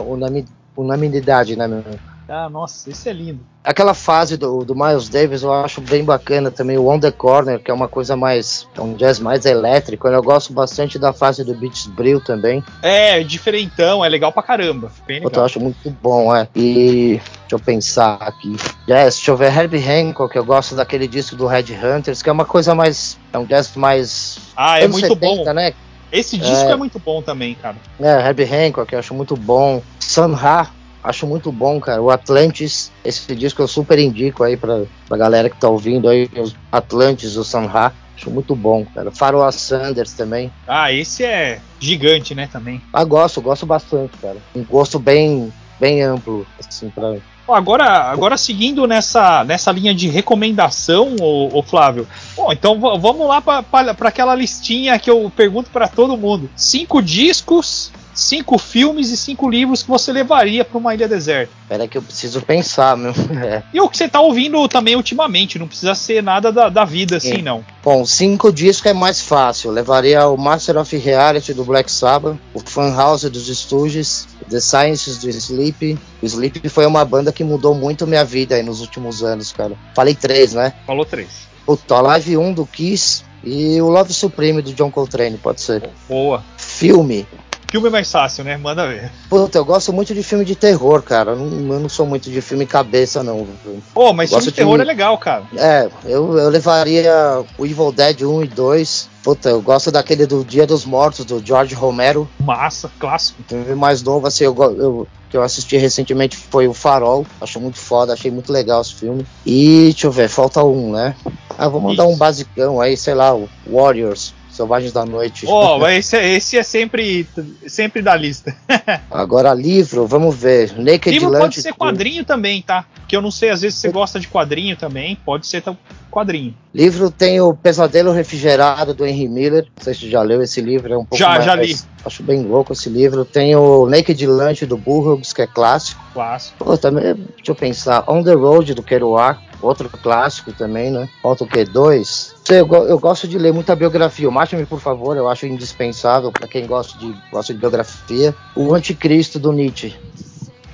unanimidade, 0.75 1.55
né, 1.55 1.67
meu? 1.67 1.83
Ah, 2.29 2.47
nossa, 2.47 2.89
esse 2.89 3.09
é 3.09 3.13
lindo. 3.13 3.39
Aquela 3.63 3.93
fase 3.93 4.37
do, 4.37 4.63
do 4.63 4.75
Miles 4.75 5.09
Davis 5.09 5.41
eu 5.41 5.51
acho 5.51 5.81
bem 5.81 6.03
bacana 6.03 6.51
também, 6.51 6.77
o 6.77 6.87
On 6.87 6.99
The 6.99 7.11
Corner, 7.11 7.59
que 7.59 7.71
é 7.71 7.73
uma 7.73 7.87
coisa 7.87 8.15
mais, 8.15 8.67
é 8.77 8.81
um 8.81 8.93
jazz 8.93 9.19
mais 9.19 9.45
elétrico, 9.45 10.07
eu 10.07 10.23
gosto 10.23 10.53
bastante 10.53 10.97
da 10.99 11.11
fase 11.11 11.43
do 11.43 11.53
Beats 11.55 11.87
Brill 11.87 12.21
também. 12.21 12.63
É, 12.81 13.21
diferentão, 13.23 14.05
é 14.05 14.09
legal 14.09 14.31
pra 14.31 14.43
caramba. 14.43 14.91
Bem 15.07 15.19
legal. 15.19 15.41
Eu 15.41 15.45
acho 15.45 15.59
muito 15.59 15.89
bom, 16.01 16.33
é. 16.33 16.47
E 16.55 17.19
deixa 17.41 17.55
eu 17.55 17.59
pensar 17.59 18.17
aqui. 18.21 18.55
Jazz, 18.87 19.15
deixa 19.15 19.31
eu 19.31 19.37
ver, 19.37 19.55
Herbie 19.55 19.83
Hancock, 19.83 20.35
eu 20.35 20.45
gosto 20.45 20.75
daquele 20.75 21.07
disco 21.07 21.35
do 21.35 21.47
Red 21.47 21.65
Hunters, 21.83 22.21
que 22.21 22.29
é 22.29 22.31
uma 22.31 22.45
coisa 22.45 22.75
mais, 22.75 23.17
é 23.33 23.37
um 23.37 23.45
jazz 23.45 23.75
mais... 23.75 24.37
Ah, 24.55 24.79
é 24.79 24.87
muito 24.87 25.07
70, 25.07 25.19
bom. 25.19 25.53
né? 25.53 25.73
Esse 26.11 26.37
disco 26.37 26.69
é, 26.69 26.71
é, 26.71 26.75
muito 26.75 26.97
bom 26.97 27.21
também, 27.21 27.53
cara. 27.55 27.77
É, 27.99 28.27
Herbie 28.27 28.43
Hancock, 28.43 28.91
eu 28.91 28.99
acho 28.99 29.13
muito 29.13 29.35
bom. 29.35 29.81
Sun 29.99 30.33
Ra, 30.33 30.71
Acho 31.03 31.25
muito 31.25 31.51
bom, 31.51 31.79
cara. 31.79 32.01
O 32.01 32.09
Atlantis, 32.09 32.91
esse 33.03 33.33
disco 33.35 33.62
eu 33.62 33.67
super 33.67 33.97
indico 33.97 34.43
aí 34.43 34.57
pra, 34.57 34.83
pra 35.07 35.17
galera 35.17 35.49
que 35.49 35.59
tá 35.59 35.69
ouvindo 35.69 36.09
aí, 36.09 36.29
os 36.38 36.55
Atlantis, 36.71 37.35
o 37.35 37.43
Sanha. 37.43 37.93
Acho 38.17 38.29
muito 38.29 38.53
bom, 38.53 38.85
cara. 38.85 39.12
Faroa 39.12 39.49
Sanders 39.51 40.12
também. 40.13 40.51
Ah, 40.67 40.91
esse 40.91 41.23
é 41.23 41.62
gigante, 41.79 42.35
né, 42.35 42.49
também. 42.51 42.81
Ah, 42.91 43.05
gosto, 43.05 43.41
gosto 43.41 43.65
bastante, 43.65 44.17
cara. 44.17 44.38
Um 44.53 44.63
gosto 44.63 44.99
bem, 44.99 45.53
bem 45.79 46.01
amplo, 46.03 46.45
assim, 46.59 46.89
pra... 46.89 47.15
Agora, 47.53 47.85
agora 48.12 48.38
seguindo 48.38 48.85
nessa, 48.88 49.43
nessa 49.43 49.71
linha 49.71 49.93
de 49.93 50.09
recomendação, 50.09 51.15
o, 51.19 51.59
o 51.59 51.63
Flávio. 51.63 52.07
Bom, 52.35 52.51
então 52.51 52.79
vamos 52.79 53.27
lá 53.27 53.41
para 53.41 54.09
aquela 54.09 54.35
listinha 54.35 54.97
que 54.99 55.09
eu 55.09 55.31
pergunto 55.35 55.69
para 55.69 55.88
todo 55.88 56.17
mundo. 56.17 56.49
Cinco 56.55 57.01
discos 57.01 57.91
cinco 58.19 58.57
filmes 58.57 59.09
e 59.12 59.17
cinco 59.17 59.49
livros 59.49 59.81
que 59.81 59.89
você 59.89 60.12
levaria 60.12 60.65
para 60.65 60.77
uma 60.77 60.93
ilha 60.93 61.07
deserta. 61.07 61.51
Espera 61.63 61.88
que 61.88 61.97
eu 61.97 62.01
preciso 62.01 62.41
pensar, 62.41 62.97
meu. 62.97 63.13
É. 63.39 63.63
E 63.73 63.79
o 63.79 63.88
que 63.88 63.97
você 63.97 64.05
está 64.05 64.19
ouvindo 64.19 64.67
também 64.67 64.95
ultimamente, 64.95 65.57
não 65.57 65.67
precisa 65.67 65.95
ser 65.95 66.21
nada 66.21 66.51
da, 66.51 66.67
da 66.67 66.83
vida 66.83 67.17
assim, 67.17 67.38
Sim. 67.38 67.41
não. 67.41 67.63
Bom, 67.81 68.05
cinco 68.05 68.51
discos 68.51 68.88
é 68.88 68.93
mais 68.93 69.21
fácil. 69.21 69.69
Eu 69.69 69.73
levaria 69.73 70.27
o 70.27 70.35
Master 70.35 70.77
of 70.77 70.97
Reality 70.97 71.53
do 71.53 71.63
Black 71.63 71.89
Sabbath, 71.89 72.35
o 72.53 72.59
Funhouse 72.59 73.29
dos 73.29 73.47
Stooges, 73.47 74.27
The 74.49 74.59
Sciences 74.59 75.17
do 75.17 75.29
Sleep. 75.29 75.97
O 76.21 76.25
Sleep 76.25 76.67
foi 76.69 76.86
uma 76.86 77.05
banda 77.05 77.32
que 77.32 77.43
mudou 77.43 77.73
muito 77.73 78.05
minha 78.05 78.25
vida 78.25 78.55
aí 78.55 78.63
nos 78.63 78.82
últimos 78.82 79.23
anos, 79.23 79.51
cara. 79.51 79.73
Falei 79.95 80.15
três, 80.15 80.53
né? 80.53 80.73
Falou 80.86 81.05
três. 81.05 81.47
O 81.65 81.77
Live 82.01 82.38
1 82.38 82.53
do 82.53 82.65
Kiss 82.65 83.23
e 83.43 83.82
o 83.82 83.89
Love 83.89 84.13
Supreme 84.13 84.62
do 84.62 84.73
John 84.73 84.91
Coltrane, 84.91 85.38
pode 85.38 85.62
ser. 85.62 85.89
Boa. 86.08 86.43
Filme. 86.58 87.27
Filme 87.69 87.89
mais 87.91 88.12
fácil, 88.12 88.43
né? 88.43 88.58
Manda 88.58 88.88
ver. 88.88 89.12
Puta, 89.29 89.60
eu 89.60 89.63
gosto 89.63 89.93
muito 89.93 90.13
de 90.13 90.23
filme 90.23 90.43
de 90.43 90.55
terror, 90.55 91.03
cara. 91.03 91.32
Eu 91.32 91.36
não, 91.38 91.73
eu 91.75 91.79
não 91.79 91.89
sou 91.89 92.05
muito 92.05 92.29
de 92.29 92.41
filme 92.41 92.65
cabeça, 92.65 93.23
não. 93.23 93.47
Pô, 93.93 94.12
mas 94.12 94.29
filme 94.29 94.45
de 94.45 94.51
terror 94.51 94.77
de... 94.77 94.82
é 94.82 94.86
legal, 94.86 95.15
cara. 95.19 95.43
É, 95.55 95.88
eu, 96.05 96.36
eu 96.36 96.49
levaria 96.49 97.45
o 97.58 97.65
Evil 97.65 97.91
Dead 97.91 98.21
1 98.23 98.43
e 98.43 98.47
2. 98.47 99.10
Puta, 99.29 99.49
eu 99.49 99.61
gosto 99.61 99.91
daquele 99.91 100.25
do 100.25 100.43
Dia 100.43 100.65
dos 100.65 100.85
Mortos, 100.85 101.23
do 101.23 101.39
George 101.45 101.75
Romero. 101.75 102.27
Massa, 102.39 102.89
clássico. 102.97 103.43
Filme 103.47 103.75
mais 103.75 104.01
novo, 104.01 104.25
assim, 104.25 104.45
eu, 104.45 104.55
eu, 104.57 105.07
que 105.29 105.37
eu 105.37 105.43
assisti 105.43 105.77
recentemente 105.77 106.35
foi 106.35 106.67
o 106.67 106.73
Farol. 106.73 107.27
Acho 107.39 107.59
muito 107.59 107.77
foda, 107.77 108.11
achei 108.11 108.31
muito 108.31 108.51
legal 108.51 108.81
esse 108.81 108.95
filme. 108.95 109.23
E, 109.45 109.89
deixa 109.91 110.07
eu 110.07 110.11
ver, 110.11 110.29
falta 110.29 110.63
um, 110.63 110.93
né? 110.93 111.15
Ah, 111.55 111.67
vou 111.67 111.79
mandar 111.79 112.05
Isso. 112.05 112.13
um 112.13 112.17
basicão 112.17 112.81
aí, 112.81 112.97
sei 112.97 113.13
lá, 113.13 113.35
o 113.35 113.47
Warriors. 113.67 114.33
Selvagens 114.49 114.91
da 114.91 115.05
Noite. 115.05 115.45
Oh, 115.47 115.77
esse, 115.87 116.17
é, 116.17 116.33
esse 116.35 116.57
é 116.57 116.63
sempre, 116.63 117.25
sempre 117.65 118.01
da 118.01 118.13
lista. 118.15 118.53
Agora, 119.09 119.53
livro, 119.53 120.05
vamos 120.05 120.35
ver. 120.35 120.73
Naked 120.77 121.11
livro 121.11 121.29
Lunch 121.29 121.39
pode 121.39 121.61
ser 121.61 121.73
quadrinho 121.73 122.25
também, 122.25 122.61
tá? 122.61 122.83
Que 123.07 123.15
eu 123.15 123.21
não 123.21 123.31
sei, 123.31 123.51
às 123.51 123.61
vezes 123.61 123.79
você 123.79 123.89
gosta 123.89 124.19
de 124.19 124.27
quadrinho 124.27 124.75
também, 124.75 125.15
pode 125.23 125.47
ser 125.47 125.63
quadrinho. 126.10 126.54
Livro 126.74 127.10
tem 127.10 127.39
o 127.39 127.54
Pesadelo 127.54 128.12
Refrigerado 128.12 128.93
do 128.93 129.06
Henry 129.06 129.28
Miller. 129.28 129.67
Não 129.78 129.84
sei 129.84 129.93
se 129.93 130.02
você 130.02 130.10
já 130.10 130.22
leu 130.22 130.41
esse 130.41 130.62
livro, 130.62 130.93
é 130.93 130.98
um 130.98 131.06
pouco 131.06 131.17
Já, 131.17 131.30
mais, 131.30 131.45
já 131.45 131.56
li. 131.56 131.76
Acho 132.06 132.24
bem 132.24 132.43
louco 132.43 132.74
esse 132.74 132.89
livro. 132.89 133.26
Tem 133.26 133.56
o 133.56 133.86
Naked 133.88 134.26
Lunch 134.26 134.65
do 134.65 134.78
Burroughs, 134.78 135.34
que 135.34 135.41
é 135.41 135.48
clássico. 135.48 136.02
Clássico. 136.13 136.63
Pô, 136.63 136.78
também, 136.78 137.13
deixa 137.13 137.52
eu 137.52 137.56
pensar. 137.56 138.04
On 138.08 138.24
the 138.24 138.34
Road 138.34 138.74
do 138.74 138.84
Kerouac 138.84 139.50
outro 139.62 139.89
clássico 139.89 140.52
também, 140.54 140.91
né? 140.91 141.10
Falta 141.22 141.43
o 141.43 141.48
quê? 141.48 141.65
Dois? 141.65 142.36
Eu, 142.50 142.67
eu 142.86 143.00
gosto 143.00 143.28
de 143.28 143.38
ler 143.38 143.54
muita 143.54 143.76
biografia. 143.76 144.28
O 144.28 144.32
Mate-me, 144.32 144.65
por 144.65 144.80
favor, 144.80 145.15
eu 145.17 145.30
acho 145.30 145.45
indispensável 145.45 146.32
para 146.32 146.48
quem 146.48 146.65
gosta 146.65 146.98
de, 146.98 147.13
gosta 147.32 147.54
de 147.54 147.60
biografia. 147.60 148.34
O 148.56 148.74
Anticristo 148.74 149.39
do 149.39 149.52
Nietzsche. 149.52 149.95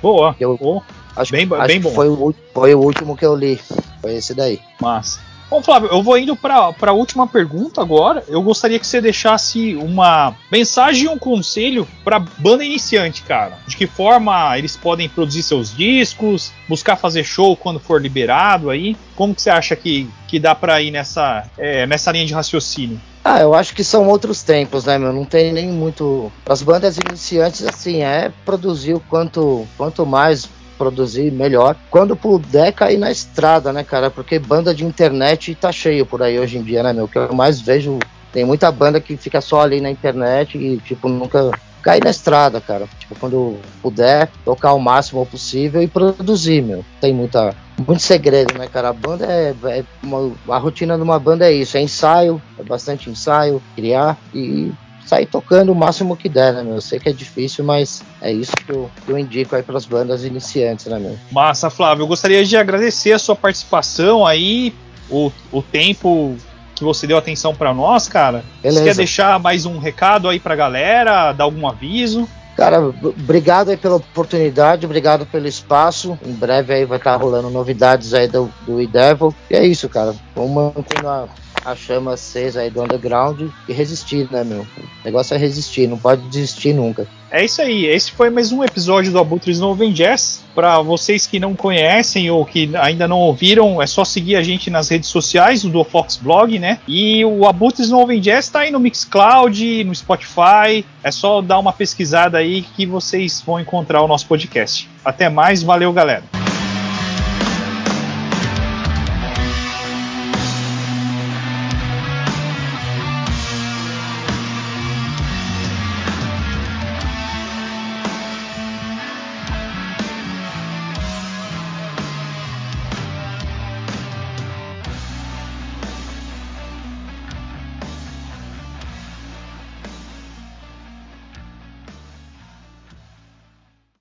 Boa. 0.00 0.36
Eu, 0.38 0.56
Boa. 0.56 0.82
Acho, 1.16 1.32
bem, 1.32 1.48
acho 1.50 1.66
bem 1.66 1.80
bom. 1.80 1.90
Foi 1.90 2.08
o, 2.08 2.34
foi 2.52 2.74
o 2.74 2.80
último 2.80 3.16
que 3.16 3.24
eu 3.24 3.34
li. 3.34 3.58
Foi 4.00 4.14
esse 4.14 4.34
daí. 4.34 4.60
Massa. 4.80 5.20
Bom, 5.48 5.62
Flávio, 5.62 5.88
eu 5.92 6.02
vou 6.02 6.18
indo 6.18 6.34
para 6.34 6.74
a 6.80 6.92
última 6.92 7.26
pergunta 7.26 7.80
agora. 7.80 8.24
Eu 8.26 8.42
gostaria 8.42 8.80
que 8.80 8.86
você 8.86 9.00
deixasse 9.00 9.76
uma 9.76 10.34
mensagem 10.50 11.04
e 11.04 11.08
um 11.08 11.16
conselho 11.16 11.86
para 12.02 12.18
banda 12.18 12.64
iniciante, 12.64 13.22
cara. 13.22 13.56
De 13.66 13.76
que 13.76 13.86
forma 13.86 14.58
eles 14.58 14.76
podem 14.76 15.08
produzir 15.08 15.44
seus 15.44 15.74
discos, 15.74 16.52
buscar 16.68 16.96
fazer 16.96 17.22
show 17.22 17.56
quando 17.56 17.78
for 17.78 18.02
liberado 18.02 18.70
aí. 18.70 18.96
Como 19.14 19.34
que 19.34 19.40
você 19.40 19.50
acha 19.50 19.76
que, 19.76 20.10
que 20.26 20.40
dá 20.40 20.52
para 20.52 20.82
ir 20.82 20.90
nessa, 20.90 21.48
é, 21.56 21.86
nessa 21.86 22.10
linha 22.10 22.26
de 22.26 22.34
raciocínio? 22.34 23.00
Ah, 23.24 23.40
eu 23.40 23.54
acho 23.54 23.74
que 23.74 23.82
são 23.82 24.08
outros 24.08 24.42
tempos, 24.42 24.84
né, 24.84 24.98
meu? 24.98 25.12
Não 25.12 25.24
tem 25.24 25.52
nem 25.52 25.68
muito. 25.68 26.30
As 26.48 26.62
bandas 26.62 26.96
iniciantes, 26.96 27.66
assim, 27.66 28.02
é 28.02 28.32
produzir 28.44 28.94
o 28.94 29.00
quanto, 29.00 29.66
quanto 29.76 30.06
mais 30.06 30.48
produzir 30.76 31.30
melhor. 31.32 31.76
Quando 31.90 32.16
puder 32.16 32.72
cair 32.72 32.98
na 32.98 33.10
estrada, 33.10 33.72
né, 33.72 33.82
cara? 33.84 34.10
Porque 34.10 34.38
banda 34.38 34.74
de 34.74 34.84
internet 34.84 35.54
tá 35.54 35.72
cheio 35.72 36.06
por 36.06 36.22
aí 36.22 36.38
hoje 36.38 36.58
em 36.58 36.62
dia, 36.62 36.82
né, 36.82 36.92
meu? 36.92 37.08
Que 37.08 37.18
eu 37.18 37.34
mais 37.34 37.60
vejo. 37.60 37.98
Tem 38.32 38.44
muita 38.44 38.70
banda 38.70 39.00
que 39.00 39.16
fica 39.16 39.40
só 39.40 39.62
ali 39.62 39.80
na 39.80 39.90
internet 39.90 40.58
e, 40.58 40.76
tipo, 40.78 41.08
nunca 41.08 41.50
cair 41.86 42.02
na 42.02 42.10
estrada, 42.10 42.60
cara. 42.60 42.88
Tipo, 42.98 43.14
quando 43.14 43.58
puder, 43.80 44.28
tocar 44.44 44.72
o 44.72 44.80
máximo 44.80 45.24
possível 45.24 45.80
e 45.80 45.86
produzir, 45.86 46.60
meu. 46.60 46.84
Tem 47.00 47.14
muita, 47.14 47.54
muito 47.86 48.02
segredo, 48.02 48.58
né, 48.58 48.66
cara? 48.66 48.88
A 48.88 48.92
banda 48.92 49.24
é, 49.26 49.54
é 49.66 49.84
uma, 50.02 50.32
a 50.48 50.58
rotina 50.58 50.96
de 50.96 51.02
uma 51.02 51.18
banda 51.18 51.48
é 51.48 51.52
isso, 51.52 51.76
é 51.76 51.80
ensaio, 51.80 52.42
é 52.58 52.64
bastante 52.64 53.08
ensaio, 53.08 53.62
criar 53.76 54.18
e 54.34 54.72
sair 55.06 55.26
tocando 55.26 55.72
o 55.72 55.74
máximo 55.74 56.16
que 56.16 56.28
der, 56.28 56.52
né, 56.52 56.62
meu? 56.62 56.74
Eu 56.74 56.80
sei 56.80 56.98
que 56.98 57.08
é 57.08 57.12
difícil, 57.12 57.64
mas 57.64 58.02
é 58.20 58.32
isso 58.32 58.52
que 58.52 58.70
eu, 58.70 58.90
que 59.04 59.12
eu 59.12 59.18
indico 59.18 59.54
aí 59.54 59.62
para 59.62 59.76
as 59.76 59.86
bandas 59.86 60.24
iniciantes, 60.24 60.86
né, 60.86 60.98
meu? 60.98 61.16
Massa, 61.30 61.70
Flávio. 61.70 62.02
Eu 62.02 62.08
gostaria 62.08 62.44
de 62.44 62.56
agradecer 62.56 63.12
a 63.12 63.18
sua 63.18 63.36
participação 63.36 64.26
aí, 64.26 64.74
o, 65.08 65.30
o 65.52 65.62
tempo 65.62 66.36
que 66.74 66.84
você 66.84 67.06
deu 67.06 67.16
atenção 67.16 67.54
para 67.54 67.72
nós, 67.72 68.08
cara. 68.08 68.44
Beleza. 68.62 68.80
Você 68.80 68.88
quer 68.88 68.96
deixar 68.96 69.38
mais 69.38 69.64
um 69.64 69.78
recado 69.78 70.28
aí 70.28 70.38
pra 70.38 70.56
galera, 70.56 71.32
dar 71.32 71.44
algum 71.44 71.66
aviso? 71.66 72.28
Cara, 72.56 72.80
obrigado 72.80 73.70
aí 73.70 73.76
pela 73.76 73.96
oportunidade, 73.96 74.86
obrigado 74.86 75.26
pelo 75.26 75.46
espaço. 75.46 76.18
Em 76.24 76.32
breve 76.32 76.72
aí 76.72 76.84
vai 76.84 76.96
estar 76.98 77.12
tá 77.12 77.22
rolando 77.22 77.50
novidades 77.50 78.14
aí 78.14 78.26
do, 78.26 78.50
do 78.66 78.80
E-Devil. 78.80 79.34
E 79.50 79.54
é 79.54 79.66
isso, 79.66 79.88
cara. 79.88 80.14
Vamos 80.34 80.72
continuar 80.72 81.28
a 81.66 81.74
chama 81.74 82.14
acesa 82.14 82.60
aí 82.60 82.70
do 82.70 82.80
underground 82.80 83.42
e 83.68 83.72
resistir, 83.72 84.28
né, 84.30 84.44
meu? 84.44 84.60
O 84.60 85.04
negócio 85.04 85.34
é 85.34 85.36
resistir, 85.36 85.88
não 85.88 85.98
pode 85.98 86.22
desistir 86.28 86.72
nunca. 86.72 87.08
É 87.28 87.44
isso 87.44 87.60
aí, 87.60 87.86
esse 87.86 88.12
foi 88.12 88.30
mais 88.30 88.52
um 88.52 88.62
episódio 88.62 89.10
do 89.10 89.18
Abutres 89.18 89.58
Noven 89.58 89.92
Jazz. 89.92 90.44
Para 90.54 90.80
vocês 90.80 91.26
que 91.26 91.40
não 91.40 91.56
conhecem 91.56 92.30
ou 92.30 92.46
que 92.46 92.70
ainda 92.76 93.08
não 93.08 93.18
ouviram, 93.18 93.82
é 93.82 93.86
só 93.86 94.04
seguir 94.04 94.36
a 94.36 94.44
gente 94.44 94.70
nas 94.70 94.88
redes 94.88 95.08
sociais, 95.08 95.64
do 95.64 95.82
Fox 95.82 96.16
Blog, 96.16 96.56
né? 96.56 96.78
E 96.86 97.24
o 97.24 97.44
Abutres 97.46 97.90
Noven 97.90 98.20
Jazz 98.20 98.48
tá 98.48 98.60
aí 98.60 98.70
no 98.70 98.78
Mixcloud, 98.78 99.82
no 99.82 99.94
Spotify. 99.94 100.84
É 101.02 101.10
só 101.10 101.42
dar 101.42 101.58
uma 101.58 101.72
pesquisada 101.72 102.38
aí 102.38 102.62
que 102.62 102.86
vocês 102.86 103.42
vão 103.44 103.58
encontrar 103.58 104.02
o 104.02 104.08
nosso 104.08 104.26
podcast. 104.28 104.88
Até 105.04 105.28
mais, 105.28 105.64
valeu 105.64 105.92
galera! 105.92 106.45